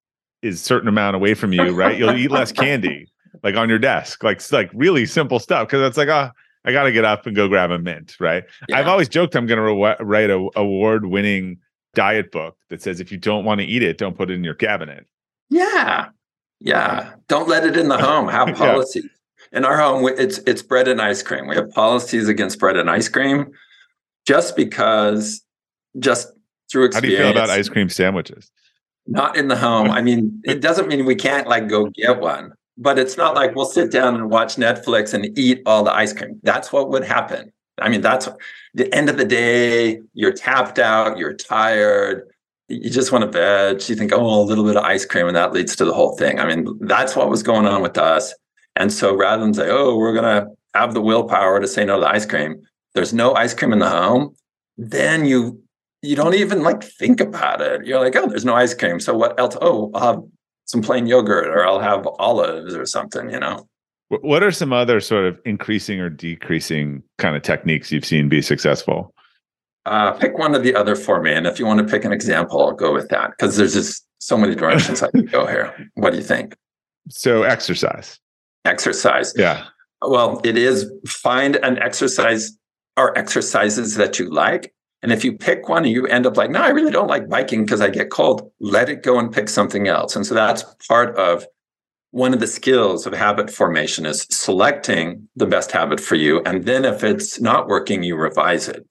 [0.42, 1.98] is certain amount away from you, right?
[1.98, 3.08] You'll eat less candy,
[3.42, 5.68] like on your desk, like like really simple stuff.
[5.68, 6.30] Because it's like, oh,
[6.64, 8.44] I got to get up and go grab a mint, right?
[8.68, 8.78] Yeah.
[8.78, 11.58] I've always joked I'm going to re- write a award winning
[11.94, 14.44] diet book that says if you don't want to eat it, don't put it in
[14.44, 15.06] your cabinet.
[15.50, 16.08] Yeah,
[16.60, 17.12] yeah.
[17.28, 18.28] Don't let it in the home.
[18.28, 19.04] Have policies.
[19.52, 19.58] yeah.
[19.58, 21.46] In our home, it's it's bread and ice cream.
[21.46, 23.52] We have policies against bread and ice cream,
[24.26, 25.42] just because,
[26.00, 26.32] just
[26.70, 26.94] through experience.
[26.94, 28.50] How do you feel about ice cream sandwiches?
[29.06, 29.90] Not in the home.
[29.90, 33.54] I mean, it doesn't mean we can't like go get one, but it's not like
[33.54, 36.40] we'll sit down and watch Netflix and eat all the ice cream.
[36.42, 37.52] That's what would happen.
[37.80, 38.28] I mean, that's
[38.74, 40.00] the end of the day.
[40.14, 41.18] You're tapped out.
[41.18, 42.28] You're tired.
[42.68, 43.88] You just want to veg.
[43.88, 46.16] You think, oh, a little bit of ice cream, and that leads to the whole
[46.16, 46.40] thing.
[46.40, 48.34] I mean, that's what was going on with us.
[48.76, 52.00] And so rather than say, oh, we're going to have the willpower to say no
[52.00, 52.62] to ice cream,
[52.94, 54.34] there's no ice cream in the home,
[54.76, 55.60] then you
[56.02, 57.86] you don't even like think about it.
[57.86, 59.00] You're like, oh, there's no ice cream.
[59.00, 59.56] So what else?
[59.60, 60.22] Oh, I'll have
[60.66, 63.66] some plain yogurt or I'll have olives or something, you know?
[64.08, 68.42] What are some other sort of increasing or decreasing kind of techniques you've seen be
[68.42, 69.14] successful?
[69.86, 71.32] Uh, pick one of the other for me.
[71.32, 74.06] And if you want to pick an example, I'll go with that because there's just
[74.18, 75.90] so many directions I can go here.
[75.94, 76.56] What do you think?
[77.10, 78.18] So, exercise.
[78.64, 79.34] Exercise.
[79.36, 79.66] Yeah.
[80.00, 82.56] Well, it is find an exercise
[82.96, 86.48] or exercises that you like and if you pick one and you end up like,
[86.48, 89.50] no, I really don't like biking because I get cold, let it go and pick
[89.50, 90.16] something else.
[90.16, 91.46] And so that's part of
[92.12, 96.40] one of the skills of habit formation is selecting the best habit for you.
[96.46, 98.86] And then if it's not working, you revise it.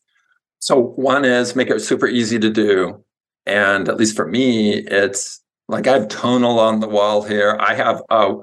[0.64, 3.03] So one is make it super easy to do.
[3.45, 7.57] And at least for me, it's like I have tonal on the wall here.
[7.59, 8.36] I have a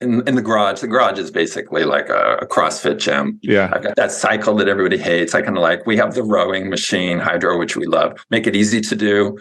[0.00, 0.80] in, in the garage.
[0.80, 3.38] The garage is basically like a, a CrossFit gym.
[3.42, 3.70] Yeah.
[3.72, 5.36] I've got that cycle that everybody hates.
[5.36, 8.24] I kind of like, we have the rowing machine, Hydrow, which we love.
[8.28, 9.38] Make it easy to do.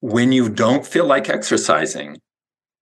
[0.00, 2.18] When you don't feel like exercising,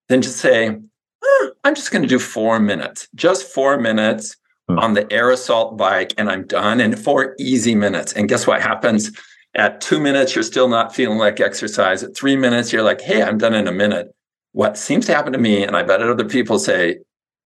[0.09, 0.77] then just say,
[1.25, 4.37] oh, I'm just going to do four minutes, just four minutes
[4.69, 4.79] hmm.
[4.79, 6.81] on the air assault bike, and I'm done.
[6.81, 8.13] in four easy minutes.
[8.13, 9.11] And guess what happens?
[9.55, 12.03] At two minutes, you're still not feeling like exercise.
[12.03, 14.15] At three minutes, you're like, hey, I'm done in a minute.
[14.53, 16.99] What seems to happen to me, and I bet other people say,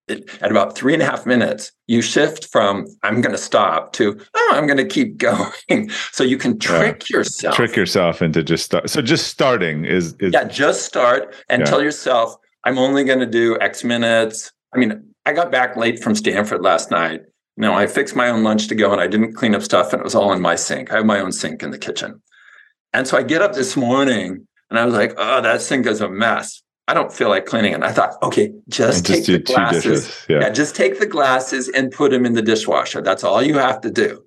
[0.09, 4.21] at about three and a half minutes, you shift from I'm going to stop to
[4.35, 5.17] oh, I'm going to keep
[5.69, 5.91] going.
[6.11, 7.19] so you can trick yeah.
[7.19, 7.55] yourself.
[7.55, 8.91] Trick yourself into just start.
[8.91, 11.67] So just starting is, is yeah, just start and yeah.
[11.67, 14.53] tell yourself I'm only going to do X minutes.
[14.75, 17.23] I mean, I got back late from Stanford last night.
[17.57, 19.93] You know, I fixed my own lunch to go and I didn't clean up stuff
[19.93, 20.93] and it was all in my sink.
[20.93, 22.23] I have my own sink in the kitchen.
[22.93, 26.01] And so I get up this morning and I was like, oh, that sink is
[26.01, 26.63] a mess.
[26.89, 27.83] I don't feel like cleaning it.
[27.83, 30.27] I thought, okay, just, just take the glasses.
[30.29, 30.41] Yeah.
[30.41, 33.01] yeah, just take the glasses and put them in the dishwasher.
[33.01, 34.25] That's all you have to do.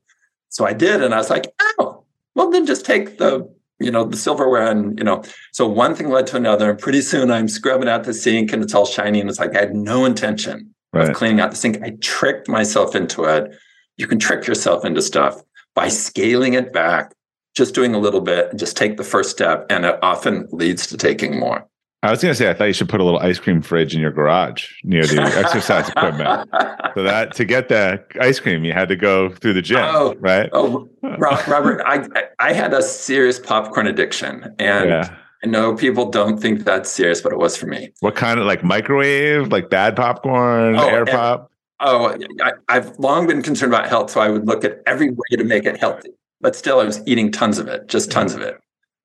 [0.50, 4.06] So I did, and I was like, oh, well, then just take the you know
[4.06, 5.24] the silverware and you know.
[5.52, 8.64] So one thing led to another, and pretty soon I'm scrubbing out the sink, and
[8.64, 11.10] it's all shiny, and it's like I had no intention right.
[11.10, 11.82] of cleaning out the sink.
[11.84, 13.56] I tricked myself into it.
[13.98, 15.42] You can trick yourself into stuff
[15.74, 17.14] by scaling it back,
[17.56, 20.88] just doing a little bit, and just take the first step, and it often leads
[20.88, 21.68] to taking more.
[22.06, 23.96] I was going to say, I thought you should put a little ice cream fridge
[23.96, 26.48] in your garage near the exercise equipment.
[26.94, 30.14] So that to get the ice cream, you had to go through the gym, oh,
[30.20, 30.48] right?
[30.54, 35.16] Oh, Robert, I I had a serious popcorn addiction, and yeah.
[35.46, 37.92] Know people don't think that's serious, but it was for me.
[38.00, 41.52] What kind of like microwave, like bad popcorn, oh, air pop?
[41.80, 45.38] Oh, I, I've long been concerned about health, so I would look at every way
[45.38, 46.10] to make it healthy.
[46.42, 48.58] But still, I was eating tons of it, just tons of it.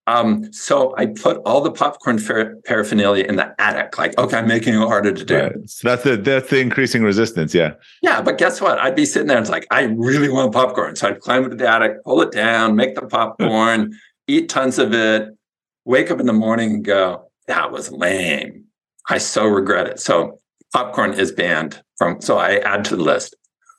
[0.06, 2.18] Um, so I put all the popcorn
[2.64, 3.96] paraphernalia in the attic.
[3.96, 5.36] Like, okay, I'm making it harder to do.
[5.36, 5.52] Right.
[5.66, 7.54] So that's the that's the increasing resistance.
[7.54, 7.74] Yeah.
[8.02, 8.78] Yeah, but guess what?
[8.78, 10.96] I'd be sitting there and it's like, I really want popcorn.
[10.96, 14.92] So I'd climb into the attic, pull it down, make the popcorn, eat tons of
[14.94, 15.28] it,
[15.90, 18.64] wake up in the morning and go, that was lame.
[19.08, 19.98] I so regret it.
[19.98, 20.38] So
[20.72, 22.20] popcorn is banned from.
[22.20, 23.34] So I add to the list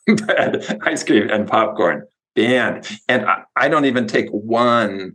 [0.84, 2.05] ice cream, and popcorn
[2.36, 2.89] banned.
[3.07, 5.14] And I, I don't even take one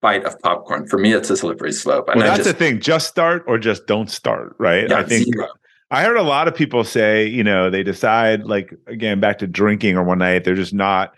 [0.00, 0.88] bite of popcorn.
[0.88, 2.08] For me, it's a slippery slope.
[2.08, 2.80] And well, that's just, the thing.
[2.80, 4.88] Just start or just don't start, right?
[4.88, 5.48] Yeah, I think zero.
[5.90, 9.46] I heard a lot of people say, you know, they decide like again back to
[9.46, 11.12] drinking or one night, they're just not.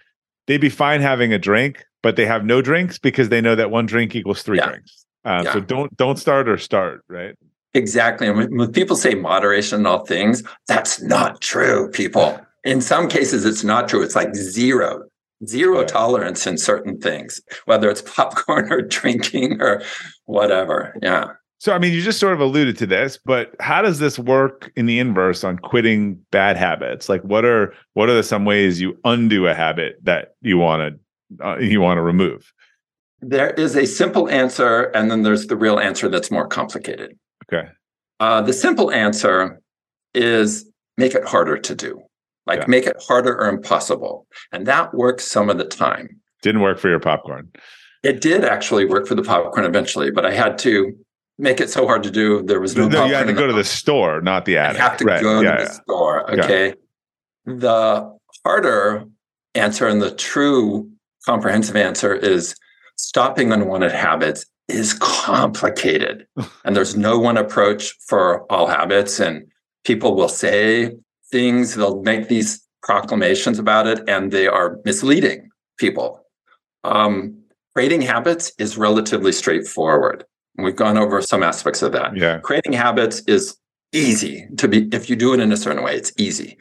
[0.47, 3.71] They'd be fine having a drink, but they have no drinks because they know that
[3.71, 4.67] one drink equals three yeah.
[4.67, 5.00] drinks.
[5.25, 5.53] Uh, yeah.
[5.53, 7.35] So don't don't start or start, right?
[7.75, 8.27] Exactly.
[8.27, 12.41] And when, when people say moderation in all things, that's not true, people.
[12.63, 14.03] In some cases, it's not true.
[14.03, 15.05] It's like zero
[15.47, 19.83] zero tolerance in certain things, whether it's popcorn or drinking or
[20.27, 20.97] whatever.
[21.03, 21.33] Yeah.
[21.59, 24.73] So, I mean, you just sort of alluded to this, but how does this work
[24.77, 27.09] in the inverse on quitting bad habits?
[27.09, 30.99] Like, what are what are the, some ways you undo a habit that you want
[31.39, 32.51] to uh, you want to remove?
[33.23, 37.19] There is a simple answer, and then there's the real answer that's more complicated.
[37.53, 37.69] Okay.
[38.19, 39.61] Uh, the simple answer
[40.15, 40.67] is
[40.97, 42.03] make it harder to do
[42.51, 42.67] like yeah.
[42.67, 44.27] make it harder or impossible.
[44.53, 46.21] And that works some of the time.
[46.43, 47.51] Didn't work for your popcorn.
[48.03, 50.93] It did actually work for the popcorn eventually, but I had to
[51.39, 52.43] make it so hard to do.
[52.43, 52.89] There was no.
[52.89, 54.81] no you had to go to the store, not the attic.
[54.81, 55.23] I have to right.
[55.23, 55.69] go yeah, to yeah.
[55.69, 56.31] the store.
[56.41, 56.75] Okay.
[57.47, 59.05] The harder
[59.55, 60.91] answer and the true
[61.27, 62.57] comprehensive answer is
[63.01, 66.27] stopping unwanted habits is complicated.
[66.65, 69.19] and there's no one approach for all habits.
[69.19, 69.47] And
[69.85, 70.93] people will say
[71.31, 75.49] things, they'll make these proclamations about it, and they are misleading
[75.79, 76.25] people.
[76.85, 77.39] Um,
[77.75, 80.25] creating habits is relatively straightforward.
[80.57, 82.17] We've gone over some aspects of that.
[82.17, 82.39] Yeah.
[82.39, 83.57] Creating habits is
[83.93, 86.59] easy to be, if you do it in a certain way, it's easy.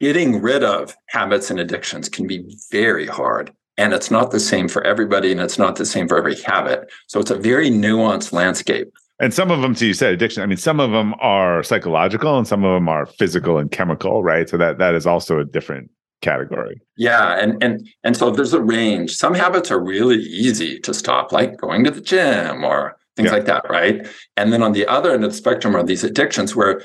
[0.00, 3.52] Getting rid of habits and addictions can be very hard.
[3.76, 6.90] And it's not the same for everybody, and it's not the same for every habit.
[7.08, 8.92] So it's a very nuanced landscape.
[9.20, 10.42] And some of them, so you said addiction.
[10.42, 14.22] I mean, some of them are psychological, and some of them are physical and chemical,
[14.22, 14.48] right?
[14.48, 16.80] So that that is also a different category.
[16.96, 19.12] Yeah, and and and so there's a range.
[19.12, 23.32] Some habits are really easy to stop, like going to the gym or things yeah.
[23.32, 24.06] like that, right?
[24.36, 26.82] And then on the other end of the spectrum are these addictions where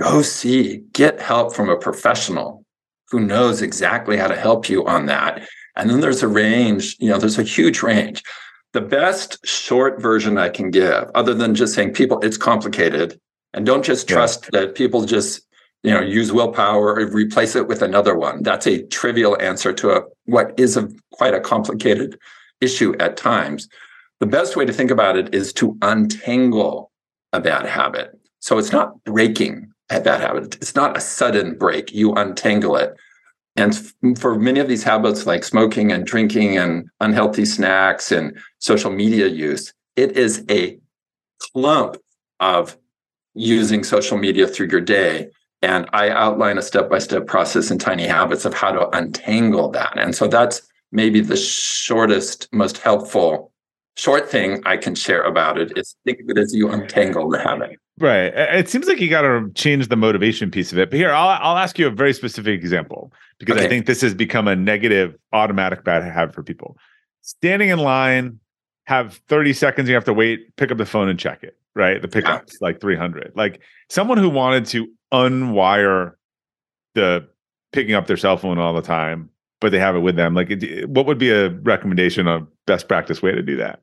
[0.00, 2.64] go see, get help from a professional
[3.10, 5.46] who knows exactly how to help you on that.
[5.76, 8.22] And then there's a range, you know, there's a huge range
[8.74, 13.18] the best short version I can give, other than just saying people, it's complicated,
[13.54, 14.60] and don't just trust yeah.
[14.60, 15.42] that people just
[15.84, 18.42] you know use willpower or replace it with another one.
[18.42, 22.18] That's a trivial answer to a what is a quite a complicated
[22.60, 23.68] issue at times.
[24.18, 26.90] The best way to think about it is to untangle
[27.32, 28.18] a bad habit.
[28.40, 30.56] So it's not breaking a bad habit.
[30.56, 31.92] It's not a sudden break.
[31.92, 32.96] You untangle it.
[33.56, 38.90] And for many of these habits, like smoking and drinking and unhealthy snacks and social
[38.90, 40.78] media use, it is a
[41.40, 41.96] clump
[42.40, 42.76] of
[43.34, 45.30] using social media through your day.
[45.62, 49.70] And I outline a step by step process in Tiny Habits of how to untangle
[49.70, 49.96] that.
[49.96, 50.60] And so that's
[50.92, 53.52] maybe the shortest, most helpful
[53.96, 57.38] short thing I can share about it is think of it as you untangle the
[57.38, 57.78] habit.
[57.98, 58.32] Right.
[58.34, 60.90] It seems like you got to change the motivation piece of it.
[60.90, 63.66] But here, I'll, I'll ask you a very specific example because okay.
[63.66, 66.76] I think this has become a negative automatic bad habit for people.
[67.22, 68.40] Standing in line,
[68.86, 72.02] have 30 seconds, you have to wait, pick up the phone and check it, right?
[72.02, 72.66] The pickup's yeah.
[72.66, 73.32] like 300.
[73.34, 76.12] Like someone who wanted to unwire
[76.94, 77.28] the
[77.72, 79.30] picking up their cell phone all the time,
[79.60, 80.34] but they have it with them.
[80.34, 80.50] Like,
[80.86, 83.80] what would be a recommendation, a best practice way to do that?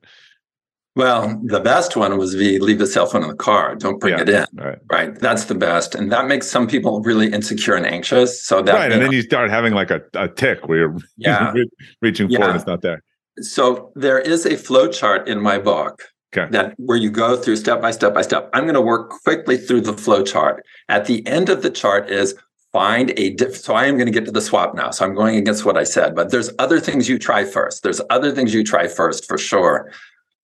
[0.94, 3.74] Well, the best one was the leave the cell phone in the car.
[3.76, 4.46] Don't bring yeah, it in.
[4.52, 4.78] Right.
[4.90, 5.18] right.
[5.18, 5.94] That's the best.
[5.94, 8.44] And that makes some people really insecure and anxious.
[8.44, 8.92] So that Right.
[8.92, 11.54] And know, then you start having like a, a tick where you're yeah.
[12.02, 12.38] reaching yeah.
[12.38, 13.02] for and it's not there.
[13.40, 16.02] So there is a flow chart in my book
[16.36, 16.50] okay.
[16.50, 18.50] that where you go through step by step by step.
[18.52, 20.62] I'm going to work quickly through the flow chart.
[20.90, 22.34] At the end of the chart is
[22.72, 25.14] find a diff- so i am going to get to the swap now so i'm
[25.14, 28.54] going against what i said but there's other things you try first there's other things
[28.54, 29.92] you try first for sure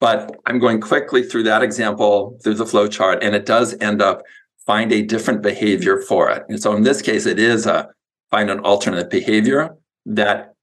[0.01, 4.01] but i'm going quickly through that example through the flow chart and it does end
[4.03, 4.23] up
[4.67, 7.89] find a different behavior for it and so in this case it is a
[8.31, 9.75] find an alternate behavior
[10.05, 10.55] that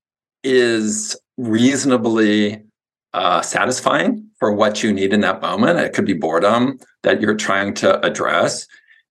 [0.43, 2.61] is reasonably
[3.13, 7.35] uh, satisfying for what you need in that moment it could be boredom that you're
[7.35, 8.67] trying to address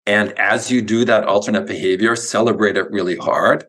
[0.06, 3.64] and as you do that alternate behavior, celebrate it really hard.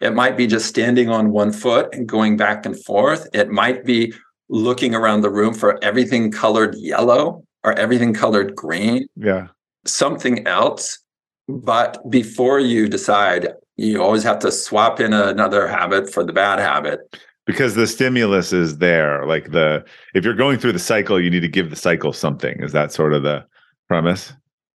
[0.00, 3.28] It might be just standing on one foot and going back and forth.
[3.34, 4.14] It might be
[4.50, 9.06] looking around the room for everything colored yellow or everything colored green.
[9.16, 9.46] Yeah.
[9.86, 10.98] Something else.
[11.48, 16.58] But before you decide, you always have to swap in another habit for the bad
[16.58, 17.00] habit.
[17.46, 19.24] Because the stimulus is there.
[19.24, 19.84] Like the
[20.14, 22.60] if you're going through the cycle, you need to give the cycle something.
[22.62, 23.44] Is that sort of the
[23.88, 24.32] premise?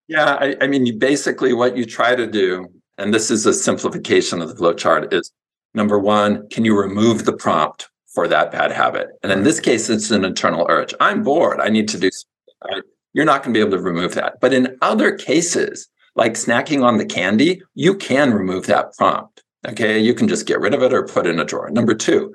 [0.08, 2.68] Yeah, I, I mean, basically, what you try to do,
[2.98, 5.32] and this is a simplification of the flow chart, is
[5.74, 9.10] number one, can you remove the prompt for that bad habit?
[9.24, 10.94] And in this case, it's an internal urge.
[11.00, 11.60] I'm bored.
[11.60, 12.84] I need to do something.
[13.14, 14.40] You're not going to be able to remove that.
[14.42, 19.44] But in other cases, like snacking on the candy, you can remove that prompt.
[19.68, 20.00] Okay.
[20.00, 21.70] You can just get rid of it or put it in a drawer.
[21.70, 22.34] Number two,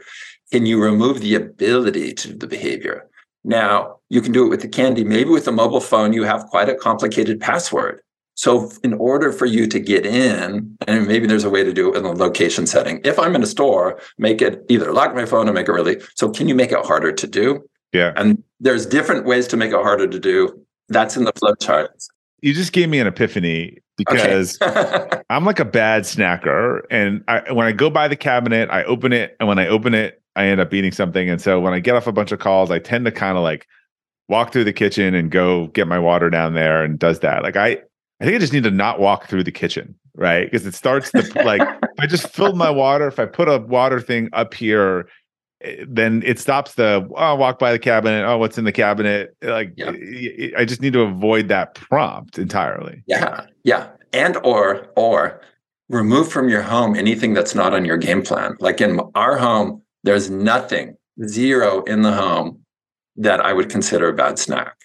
[0.52, 3.08] can you remove the ability to do the behavior?
[3.44, 5.04] Now, you can do it with the candy.
[5.04, 8.00] Maybe with a mobile phone, you have quite a complicated password.
[8.38, 11.92] So, in order for you to get in, and maybe there's a way to do
[11.92, 13.00] it in the location setting.
[13.02, 15.96] If I'm in a store, make it either lock my phone or make it really.
[16.14, 17.68] So, can you make it harder to do?
[17.92, 18.12] Yeah.
[18.14, 20.64] And there's different ways to make it harder to do.
[20.88, 21.90] That's in the flow chart.
[22.40, 25.20] You just gave me an epiphany because okay.
[25.30, 26.82] I'm like a bad snacker.
[26.92, 29.34] And I, when I go by the cabinet, I open it.
[29.40, 31.28] And when I open it, I end up eating something.
[31.28, 33.42] And so when I get off a bunch of calls, I tend to kind of
[33.42, 33.66] like
[34.28, 37.42] walk through the kitchen and go get my water down there and does that.
[37.42, 37.78] Like I,
[38.20, 40.50] I think I just need to not walk through the kitchen, right?
[40.50, 43.58] Because it starts to like if I just fill my water, if I put a
[43.58, 45.08] water thing up here,
[45.62, 48.24] eh, then it stops the oh, walk by the cabinet.
[48.24, 49.36] Oh, what's in the cabinet?
[49.42, 49.92] Like yeah.
[50.56, 53.04] I just need to avoid that prompt entirely.
[53.06, 55.40] Yeah, yeah, and or or
[55.88, 58.56] remove from your home anything that's not on your game plan.
[58.60, 62.64] Like in our home, there's nothing, zero in the home
[63.16, 64.77] that I would consider a bad snack.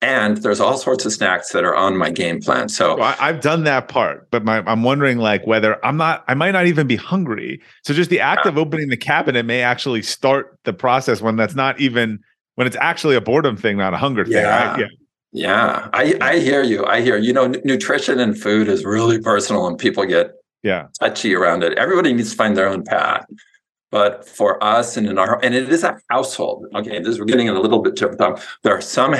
[0.00, 2.68] And there's all sorts of snacks that are on my game plan.
[2.68, 6.34] So well, I've done that part, but my, I'm wondering like whether I'm not, I
[6.34, 7.60] might not even be hungry.
[7.82, 8.52] So just the act yeah.
[8.52, 8.60] of ah.
[8.60, 12.20] opening the cabinet may actually start the process when that's not even
[12.54, 14.34] when it's actually a boredom thing, not a hunger thing.
[14.34, 14.74] Yeah.
[14.76, 14.86] I, yeah.
[15.32, 16.86] Yeah, I, I hear you.
[16.86, 20.32] I hear you know n- nutrition and food is really personal, and people get
[20.62, 21.76] yeah touchy around it.
[21.76, 23.26] Everybody needs to find their own path.
[23.90, 26.66] But for us and in our and it is a household.
[26.74, 28.18] Okay, this we're getting in a little bit different.
[28.18, 28.36] time.
[28.62, 29.14] There are some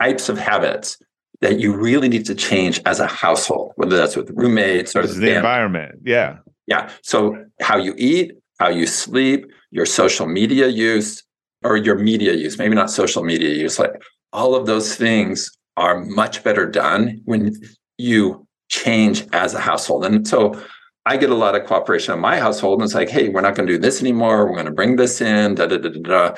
[0.00, 0.98] types of habits
[1.40, 5.12] that you really need to change as a household, whether that's with roommates or the
[5.14, 5.32] family.
[5.32, 5.94] environment.
[6.04, 6.38] Yeah.
[6.66, 6.90] Yeah.
[7.02, 11.22] So how you eat, how you sleep, your social media use,
[11.64, 16.04] or your media use, maybe not social media use, like all of those things are
[16.04, 17.54] much better done when
[17.98, 20.04] you change as a household.
[20.04, 20.60] And so
[21.04, 23.54] I get a lot of cooperation in my household, and it's like, hey, we're not
[23.54, 24.46] going to do this anymore.
[24.46, 25.56] We're going to bring this in.
[25.56, 26.36] Da, da, da, da, da.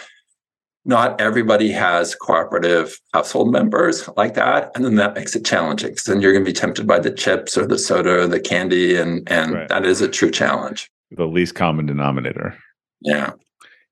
[0.86, 5.90] Not everybody has cooperative household members like that, and then that makes it challenging.
[5.90, 8.40] Because then you're going to be tempted by the chips or the soda or the
[8.40, 9.68] candy, and and right.
[9.68, 10.90] that is a true challenge.
[11.10, 12.58] The least common denominator.
[13.00, 13.32] Yeah,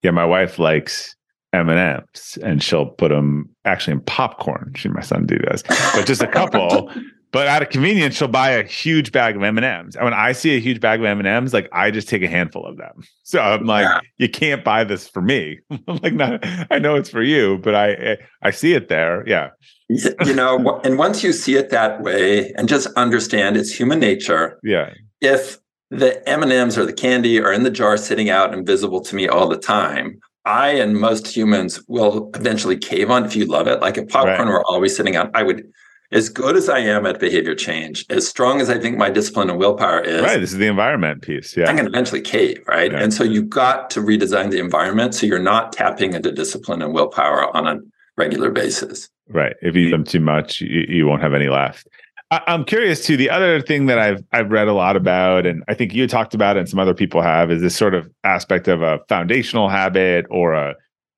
[0.02, 0.10] yeah.
[0.10, 1.16] My wife likes
[1.52, 4.72] M and M's, and she'll put them actually in popcorn.
[4.76, 5.62] She, my son, do this,
[5.94, 6.90] but just a couple.
[7.32, 9.96] But out of convenience, she'll buy a huge bag of M and M's.
[9.96, 12.22] And when I see a huge bag of M and M's, like I just take
[12.22, 13.02] a handful of them.
[13.24, 14.00] So I'm like, yeah.
[14.18, 15.58] you can't buy this for me.
[15.70, 19.26] I'm like, not, I know it's for you, but I eh, I see it there.
[19.26, 19.50] Yeah.
[19.88, 24.58] you know, and once you see it that way and just understand it's human nature.
[24.62, 24.92] Yeah.
[25.22, 25.56] If
[25.90, 29.26] the M&Ms or the candy are in the jar sitting out and visible to me
[29.28, 33.80] all the time, I and most humans will eventually cave on if you love it.
[33.80, 34.52] Like if popcorn right.
[34.52, 35.64] were always sitting out, I would
[36.12, 39.50] as good as I am at behavior change, as strong as I think my discipline
[39.50, 40.38] and willpower is, right.
[40.38, 41.56] This is the environment piece.
[41.56, 42.92] Yeah, I'm going to eventually cave, right?
[42.92, 42.98] Yeah.
[42.98, 46.92] And so you've got to redesign the environment so you're not tapping into discipline and
[46.92, 47.80] willpower on a
[48.16, 49.08] regular basis.
[49.28, 49.56] Right.
[49.62, 51.88] If you eat them too much, you, you won't have any left.
[52.30, 53.16] I, I'm curious too.
[53.16, 56.34] The other thing that I've I've read a lot about, and I think you talked
[56.34, 59.68] about, it and some other people have, is this sort of aspect of a foundational
[59.68, 60.74] habit or a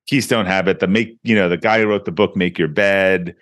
[0.07, 0.79] keystone habit.
[0.79, 3.35] The make you know the guy who wrote the book "Make Your Bed."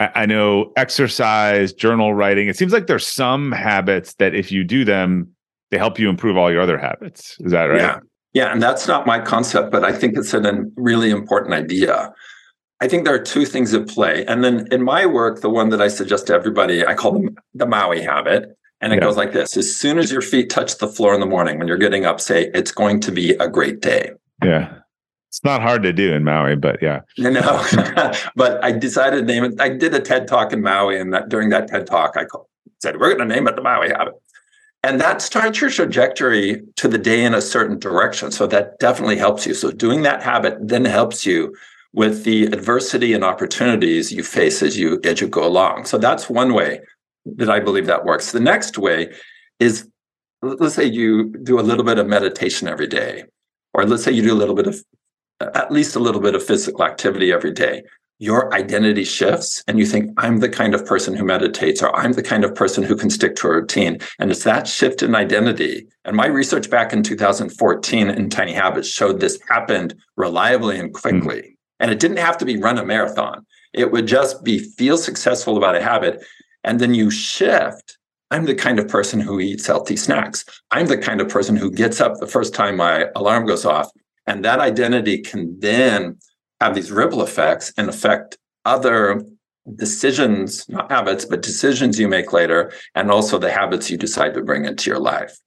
[0.00, 2.48] I, know exercise, journal writing.
[2.48, 5.28] It seems like there's some habits that if you do them,
[5.70, 7.36] they help you improve all your other habits.
[7.40, 7.80] Is that right?
[7.80, 7.98] Yeah.
[8.32, 8.52] Yeah.
[8.52, 12.12] And that's not my concept, but I think it's a really important idea.
[12.80, 14.24] I think there are two things at play.
[14.26, 17.36] And then in my work, the one that I suggest to everybody, I call them
[17.54, 18.56] the Maui habit.
[18.80, 19.02] And it yeah.
[19.02, 21.68] goes like this As soon as your feet touch the floor in the morning, when
[21.68, 24.12] you're getting up, say, it's going to be a great day.
[24.42, 24.79] Yeah.
[25.30, 27.02] It's not hard to do in Maui, but yeah.
[27.14, 27.64] You know,
[28.34, 29.60] but I decided to name it.
[29.60, 32.46] I did a TED talk in Maui, and that during that TED talk, I called,
[32.82, 34.14] said, We're going to name it the Maui habit.
[34.82, 38.32] And that starts your trajectory to the day in a certain direction.
[38.32, 39.54] So that definitely helps you.
[39.54, 41.54] So doing that habit then helps you
[41.92, 45.84] with the adversity and opportunities you face as you as you go along.
[45.84, 46.80] So that's one way
[47.36, 48.32] that I believe that works.
[48.32, 49.12] The next way
[49.60, 49.88] is
[50.42, 53.24] let's say you do a little bit of meditation every day,
[53.74, 54.82] or let's say you do a little bit of
[55.40, 57.82] at least a little bit of physical activity every day,
[58.20, 62.12] your identity shifts and you think, I'm the kind of person who meditates, or I'm
[62.12, 63.98] the kind of person who can stick to a routine.
[64.18, 65.86] And it's that shift in identity.
[66.04, 71.40] And my research back in 2014 in Tiny Habits showed this happened reliably and quickly.
[71.40, 71.54] Mm.
[71.80, 75.56] And it didn't have to be run a marathon, it would just be feel successful
[75.56, 76.22] about a habit.
[76.62, 77.96] And then you shift.
[78.32, 80.44] I'm the kind of person who eats healthy snacks.
[80.70, 83.90] I'm the kind of person who gets up the first time my alarm goes off
[84.26, 86.18] and that identity can then
[86.60, 89.22] have these ripple effects and affect other
[89.76, 94.42] decisions, not habits, but decisions you make later, and also the habits you decide to
[94.42, 95.38] bring into your life.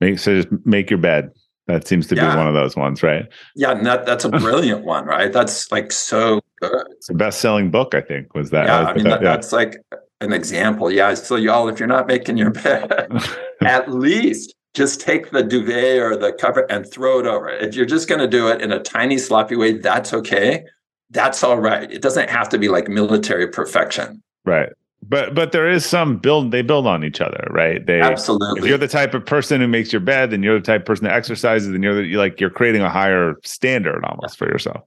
[0.00, 1.30] Make so just make your bed.
[1.66, 2.30] That seems to yeah.
[2.30, 3.26] be one of those ones, right?
[3.54, 5.30] Yeah, and that, that's a brilliant one, right?
[5.30, 6.86] That's like so good.
[6.92, 8.34] It's a best-selling book, I think.
[8.34, 8.66] Was that?
[8.66, 9.34] Yeah, I mean that, yeah.
[9.34, 9.76] that's like
[10.20, 10.90] an example.
[10.90, 13.10] Yeah, so y'all, if you're not making your bed,
[13.60, 17.48] at least just take the duvet or the cover and throw it over.
[17.48, 20.64] If you're just going to do it in a tiny, sloppy way, that's okay.
[21.10, 21.90] That's all right.
[21.90, 24.22] It doesn't have to be like military perfection.
[24.44, 24.70] Right.
[25.00, 27.86] But but there is some build they build on each other, right?
[27.86, 28.60] They absolutely.
[28.60, 30.86] If you're the type of person who makes your bed, then you're the type of
[30.86, 34.48] person that exercises, and you're, the, you're like you're creating a higher standard almost for
[34.48, 34.82] yourself.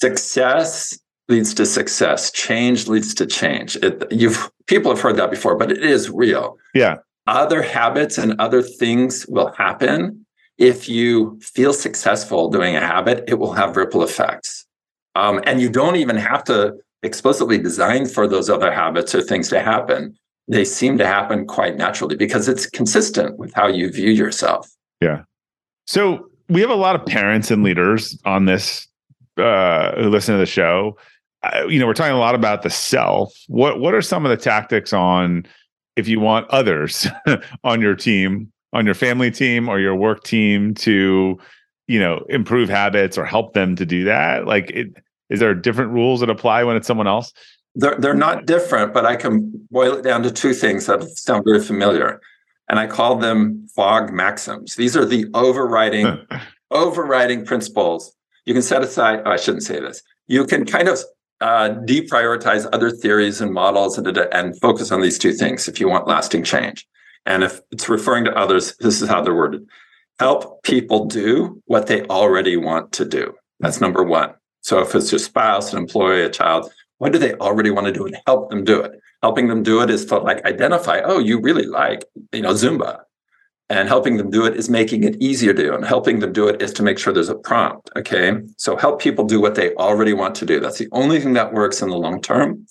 [0.00, 0.96] Success
[1.28, 2.30] leads to success.
[2.30, 3.74] Change leads to change.
[3.76, 6.56] It, you've people have heard that before, but it is real.
[6.72, 10.24] Yeah other habits and other things will happen.
[10.58, 14.66] If you feel successful doing a habit, it will have ripple effects.
[15.14, 19.48] Um, and you don't even have to explicitly design for those other habits or things
[19.50, 20.16] to happen.
[20.48, 24.70] They seem to happen quite naturally because it's consistent with how you view yourself.
[25.00, 25.22] Yeah.
[25.86, 28.86] So we have a lot of parents and leaders on this
[29.36, 30.96] uh, who listen to the show.
[31.42, 33.32] Uh, you know, we're talking a lot about the self.
[33.48, 35.46] What what are some of the tactics on
[35.96, 37.06] if you want others
[37.64, 41.38] on your team, on your family team or your work team to,
[41.88, 44.46] you know, improve habits or help them to do that?
[44.46, 44.88] Like, it,
[45.30, 47.32] is there different rules that apply when it's someone else?
[47.74, 51.44] They're, they're not different, but I can boil it down to two things that sound
[51.44, 52.20] very familiar.
[52.68, 54.76] And I call them Fogg maxims.
[54.76, 56.26] These are the overriding,
[56.70, 58.14] overriding principles.
[58.44, 60.02] You can set aside, oh, I shouldn't say this.
[60.26, 61.00] You can kind of
[61.40, 65.88] uh, deprioritize other theories and models and, and focus on these two things if you
[65.88, 66.86] want lasting change.
[67.24, 69.66] And if it's referring to others, this is how they're worded
[70.18, 73.34] help people do what they already want to do.
[73.60, 74.34] That's number one.
[74.62, 77.92] So if it's your spouse, an employee, a child, what do they already want to
[77.92, 78.92] do and help them do it?
[79.22, 83.00] Helping them do it is to like identify, oh, you really like, you know, Zumba
[83.68, 85.74] and helping them do it is making it easier to do.
[85.74, 88.38] And helping them do it is to make sure there's a prompt okay?
[88.56, 90.60] So help people do what they already want to do.
[90.60, 92.66] That's the only thing that works in the long term.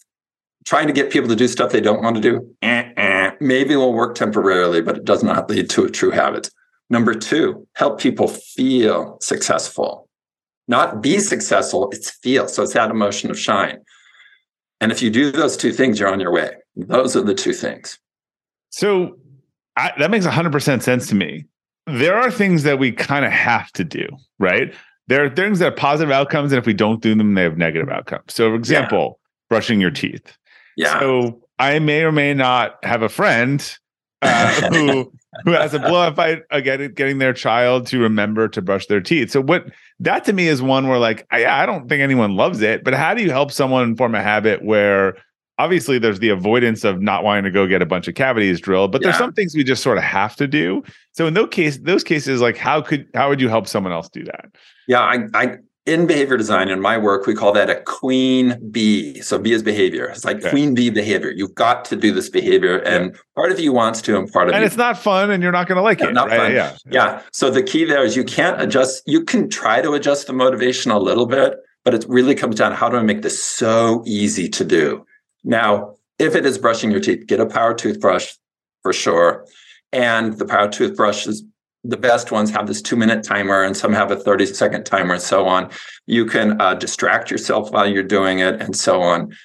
[0.66, 3.76] Trying to get people to do stuff they don't want to do eh, eh, maybe
[3.76, 6.50] will work temporarily but it does not lead to a true habit.
[6.90, 10.08] Number two help people feel successful.
[10.68, 12.48] Not be successful it's feel.
[12.48, 13.80] So it's that emotion of shine.
[14.80, 16.52] And if you do those two things you're on your way.
[16.76, 18.00] Those are the two things.
[18.70, 19.18] So
[19.76, 21.46] I, that makes 100% sense to me.
[21.88, 24.08] There are things that we kind of have to do,
[24.40, 24.74] right?
[25.08, 27.58] There are things that have positive outcomes, and if we don't do them, they have
[27.58, 28.34] negative outcomes.
[28.34, 29.50] So, for example, yeah.
[29.50, 30.36] brushing your teeth.
[30.76, 31.00] Yeah.
[31.00, 33.78] So I may or may not have a friend
[34.22, 35.12] uh, who
[35.44, 39.02] who has a blow up fight again getting their child to remember to brush their
[39.02, 39.32] teeth.
[39.32, 39.66] So what
[40.00, 42.94] that to me is one where like I, I don't think anyone loves it, but
[42.94, 45.18] how do you help someone form a habit where
[45.58, 48.92] obviously there's the avoidance of not wanting to go get a bunch of cavities drilled,
[48.92, 50.84] but there's some things we just sort of have to do.
[51.14, 54.10] So in those case, those cases, like how could how would you help someone else
[54.10, 54.46] do that?
[54.88, 59.22] Yeah, I, I in behavior design in my work we call that a queen bee.
[59.22, 60.08] So B is behavior.
[60.08, 60.50] It's like Okay.
[60.50, 61.32] queen bee behavior.
[61.36, 64.56] You've got to do this behavior, and part of you wants to, and part of
[64.56, 66.14] And you it's not fun, and you're not going to like Yeah, it.
[66.14, 66.38] not right?
[66.40, 66.54] fun.
[66.54, 67.22] Yeah, Yeah.
[67.32, 70.90] So the key there is you can't adjust, you can try to adjust the motivation
[70.92, 71.54] a little bit,
[71.84, 75.06] but it really comes down to how do I make this so easy to do?
[75.46, 78.34] Now, if it is brushing your teeth, get a power toothbrush
[78.82, 79.46] for sure.
[79.94, 81.44] And the power toothbrush is
[81.84, 85.14] the best ones have this two minute timer and some have a 30 second timer
[85.14, 85.70] and so on.
[86.08, 89.36] You can uh, distract yourself while you're doing it and so on.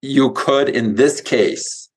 [0.00, 1.90] You could, in this case,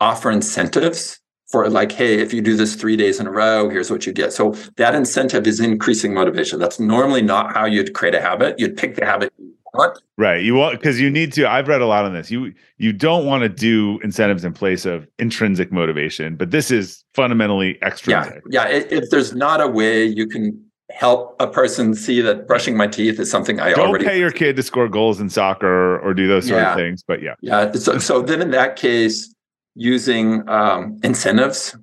[0.00, 1.20] offer incentives
[1.50, 4.12] for like, hey, if you do this three days in a row, here's what you
[4.12, 4.32] get.
[4.32, 6.58] So that incentive is increasing motivation.
[6.58, 8.58] That's normally not how you'd create a habit.
[8.58, 9.32] You'd pick the habit
[9.78, 9.98] want.
[10.18, 10.42] Right.
[10.42, 11.48] You want because you need to.
[11.48, 12.30] I've read a lot on this.
[12.30, 17.04] You you don't want to do incentives in place of intrinsic motivation, but this is
[17.14, 17.86] fundamentally Yeah.
[17.86, 18.42] extrinsic.
[18.50, 18.62] Yeah.
[18.64, 22.86] i- If there's not a way you can help a person see that brushing my
[22.86, 26.14] teeth is something I Don't already pay your kid to score goals in soccer or
[26.14, 26.70] do those sort Yeah.
[26.72, 27.02] of things.
[27.06, 27.72] But yeah, Yeah.
[27.72, 29.32] So, so then in that case,
[29.74, 31.76] using um, incentives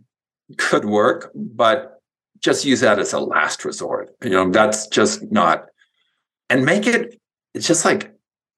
[0.57, 1.99] could work, but
[2.41, 4.09] just use that as a last resort.
[4.23, 5.65] You know, that's just not,
[6.49, 7.17] and make it,
[7.55, 8.13] it's just like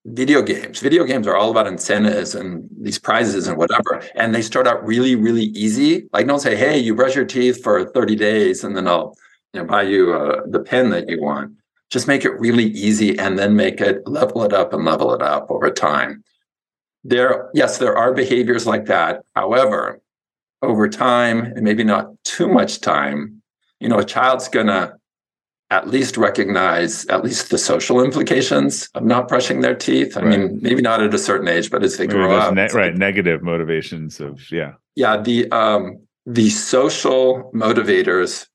[0.05, 0.79] video games.
[0.79, 4.01] Video games are all about incentives and these prizes and whatever.
[4.15, 6.07] And they start out really, really easy.
[6.11, 9.15] Like, don't say, hey, you brush your teeth for 30 days and then I'll
[9.53, 11.53] you know, buy you uh, the pen that you want.
[11.89, 15.21] Just make it really easy and then make it level it up and level it
[15.21, 16.23] up over time
[17.07, 20.01] there yes there are behaviors like that however
[20.61, 23.41] over time and maybe not too much time
[23.79, 24.93] you know a child's gonna
[25.69, 30.59] at least recognize at least the social implications of not brushing their teeth i mean
[30.61, 32.79] maybe not at a certain age but as they Maybe grow up ne- it's like-
[32.81, 34.73] right negative motivations of yeah.
[34.95, 38.47] yeah the um the social motivators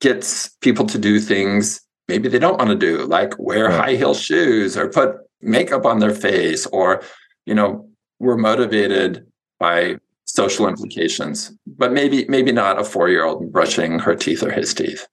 [0.00, 3.80] gets people to do things maybe they don't want to do like wear Right.
[3.80, 7.02] high heel shoes or put makeup on their face or
[7.46, 7.88] you know
[8.18, 9.26] we're motivated
[9.60, 15.06] by social implications but maybe maybe not a four-year-old brushing her teeth or his teeth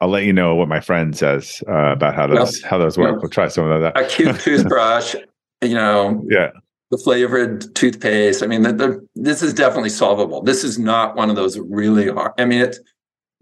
[0.00, 3.12] I'll let you know what my friend says uh, about how those how those work.
[3.14, 3.22] Yep.
[3.22, 3.98] We'll try some of that.
[4.00, 5.14] a cute toothbrush
[5.62, 6.50] you know Yeah.
[6.90, 8.42] the flavored toothpaste.
[8.42, 10.42] I mean, the, the, this is definitely solvable.
[10.42, 12.32] This is not one of those really hard.
[12.38, 12.80] I mean, it's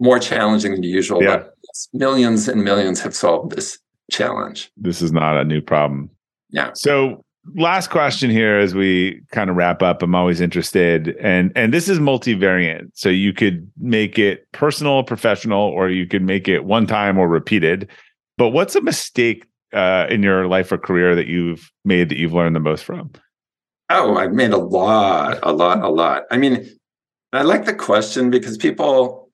[0.00, 1.36] more challenging than usual, Yeah.
[1.38, 1.54] but
[1.92, 3.78] millions and millions have solved this
[4.10, 4.70] challenge.
[4.76, 6.10] This is not a new problem.
[6.50, 6.70] Yeah.
[6.74, 7.24] So
[7.56, 10.02] last question here as we kind of wrap up.
[10.02, 15.60] I'm always interested and and this is multivariant so you could make it personal professional
[15.60, 17.88] or you could make it one time or repeated.
[18.36, 22.32] But what's a mistake uh, in your life or career that you've made that you've
[22.32, 23.10] learned the most from?
[23.90, 26.24] Oh, I've made a lot, a lot, a lot.
[26.30, 26.68] I mean,
[27.32, 29.27] I like the question because people,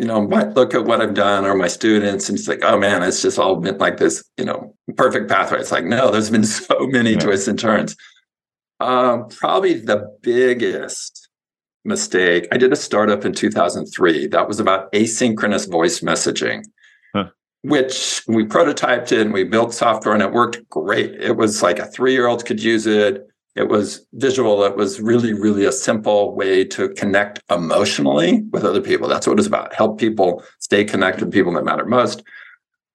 [0.00, 2.78] you know, might look at what I've done or my students and it's like, oh
[2.78, 5.58] man, it's just all been like this, you know, perfect pathway.
[5.58, 7.18] It's like, no, there's been so many Yeah.
[7.18, 7.94] twists and turns.
[8.80, 11.28] Um, probably the biggest
[11.84, 12.48] mistake.
[12.50, 16.64] I did a startup in 2003 that was about asynchronous voice messaging,
[17.14, 17.26] Huh.
[17.62, 21.12] which we prototyped it and we built software and it worked great.
[21.20, 23.26] It was like a three year old could use it.
[23.56, 24.64] It was visual.
[24.64, 29.08] It was really, really a simple way to connect emotionally with other people.
[29.08, 29.74] That's what it was about.
[29.74, 32.22] Help people stay connected with people that matter most.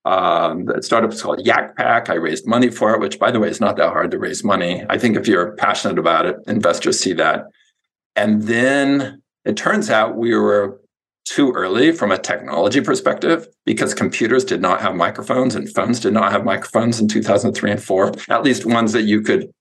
[0.06, 2.10] Um, the startup is called YackPack.
[2.10, 4.44] I raised money for it, which, by the way, is not that hard to raise
[4.44, 4.86] money.
[4.88, 7.46] I think if you're passionate about it, investors see that.
[8.16, 10.80] And then it turns out we were
[11.26, 16.14] too early from a technology perspective because computers did not have microphones and phones did
[16.14, 19.52] not have microphones in 2003 and 4, at least ones that you could.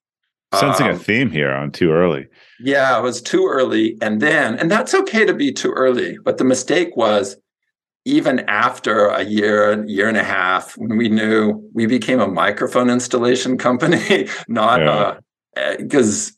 [0.54, 2.26] Sensing a um, theme here on too early
[2.60, 3.98] yeah, it was too early.
[4.00, 6.16] And then, and that's okay to be too early.
[6.24, 7.36] But the mistake was
[8.04, 12.90] even after a year, year and a half, when we knew we became a microphone
[12.90, 15.76] installation company, not Yeah.
[15.78, 16.36] because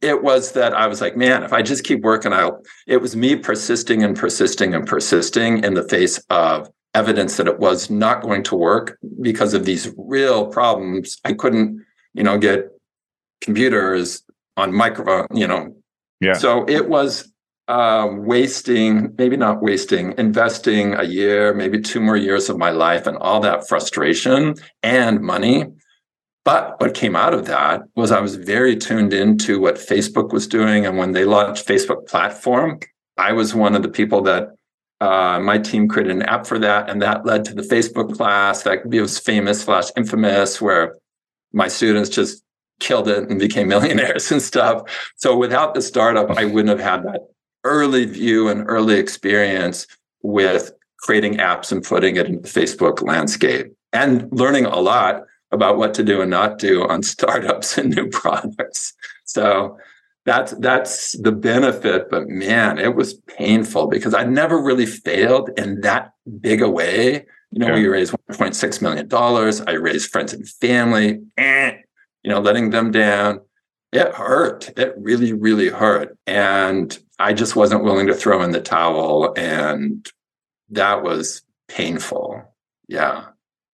[0.00, 3.16] it was that I was like, man, if I just keep working out, it was
[3.16, 8.22] me persisting and persisting and persisting in the face of evidence that it was not
[8.22, 11.18] going to work because of these real problems.
[11.24, 12.68] I couldn't, you know, get
[13.40, 14.22] computers
[14.56, 15.74] on microphone, you know.
[16.20, 16.34] Yeah.
[16.34, 17.30] So it was
[17.68, 23.06] um, wasting, maybe not wasting, investing a year, maybe two more years of my life
[23.06, 25.66] and all that frustration and money
[26.44, 30.46] But what came out of that was I was very tuned into what Facebook was
[30.46, 30.84] doing.
[30.84, 32.80] And when they launched Facebook platform,
[33.16, 34.48] I was one of the people that
[35.00, 36.90] uh, my team created an app for that.
[36.90, 40.96] And that led to the Facebook class that was famous slash infamous, where
[41.52, 42.43] my students just
[42.84, 44.82] killed it and became millionaires and stuff.
[45.16, 47.22] So without the startup, I wouldn't have had that
[47.64, 49.86] early view and early experience
[50.22, 55.22] with creating apps and putting it in the Facebook landscape and learning a lot
[55.52, 58.92] about what to do and not do on startups and new products.
[59.24, 59.78] So
[60.26, 65.82] that's that's the benefit, but man, it was painful because I never really failed in
[65.82, 67.26] that big a way.
[67.50, 67.74] You know, yeah.
[67.74, 69.60] we raised 1.6 million dollars.
[69.60, 71.76] I raised friends and family, eh,
[72.24, 73.40] you know, letting them down.
[73.92, 74.76] It hurt.
[74.76, 76.18] It really, really hurt.
[76.26, 79.32] And I just wasn't willing to throw in the towel.
[79.36, 80.10] And
[80.70, 82.42] that was painful.
[82.88, 83.26] Yeah.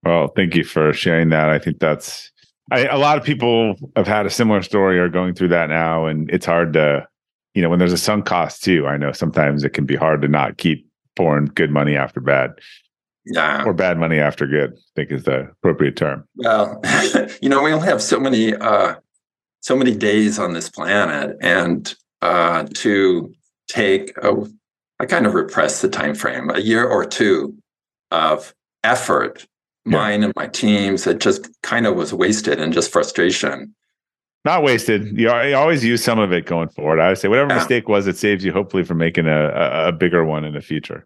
[0.03, 1.49] Well, thank you for sharing that.
[1.49, 2.31] I think that's
[2.71, 6.05] I, a lot of people have had a similar story or going through that now,
[6.05, 7.07] and it's hard to,
[7.55, 8.85] you know, when there's a sunk cost too.
[8.87, 12.51] I know sometimes it can be hard to not keep pouring good money after bad.
[13.29, 13.63] Yeah.
[13.63, 16.25] Or bad money after good, I think is the appropriate term.
[16.35, 16.81] Well,
[17.41, 18.95] you know, we only have so many uh
[19.61, 23.33] so many days on this planet and uh to
[23.67, 24.47] take a
[24.99, 27.55] I kind of repress the time frame, a year or two
[28.11, 28.53] of
[28.83, 29.45] effort
[29.85, 33.73] mine and my teams that just kind of was wasted and just frustration.
[34.45, 35.17] Not wasted.
[35.17, 36.99] You, you always use some of it going forward.
[36.99, 37.57] I would say whatever yeah.
[37.57, 40.61] mistake was, it saves you hopefully from making a, a, a bigger one in the
[40.61, 41.05] future.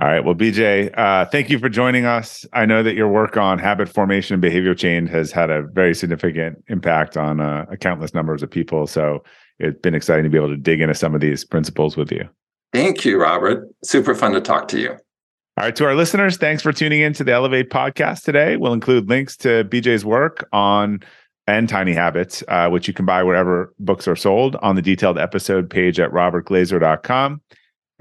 [0.00, 0.24] All right.
[0.24, 2.44] Well, BJ, uh, thank you for joining us.
[2.52, 5.94] I know that your work on habit formation and behavior change has had a very
[5.94, 8.88] significant impact on uh, countless numbers of people.
[8.88, 9.22] So
[9.60, 12.28] it's been exciting to be able to dig into some of these principles with you.
[12.72, 13.68] Thank you, Robert.
[13.84, 14.90] Super fun to talk to you.
[14.90, 18.56] All right, to our listeners, thanks for tuning in to the Elevate podcast today.
[18.56, 21.04] We'll include links to BJ's work on
[21.46, 25.18] and Tiny Habits, uh, which you can buy wherever books are sold on the detailed
[25.18, 27.40] episode page at robertglazer.com.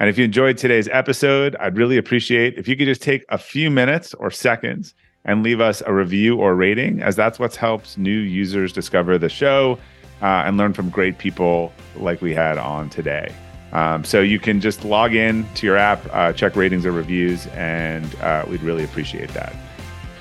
[0.03, 3.37] And if you enjoyed today's episode, I'd really appreciate if you could just take a
[3.37, 7.97] few minutes or seconds and leave us a review or rating, as that's what helps
[7.97, 9.79] new users discover the show
[10.21, 13.33] uh, and learn from great people like we had on today.
[13.71, 17.47] Um, so you can just log in to your app, uh, check ratings or reviews,
[17.53, 19.55] and uh, we'd really appreciate that.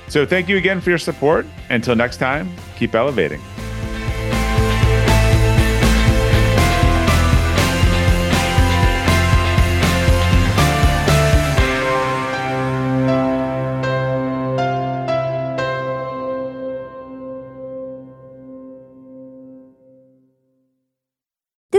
[0.06, 1.44] So thank you again for your support.
[1.70, 3.42] Until next time, keep elevating.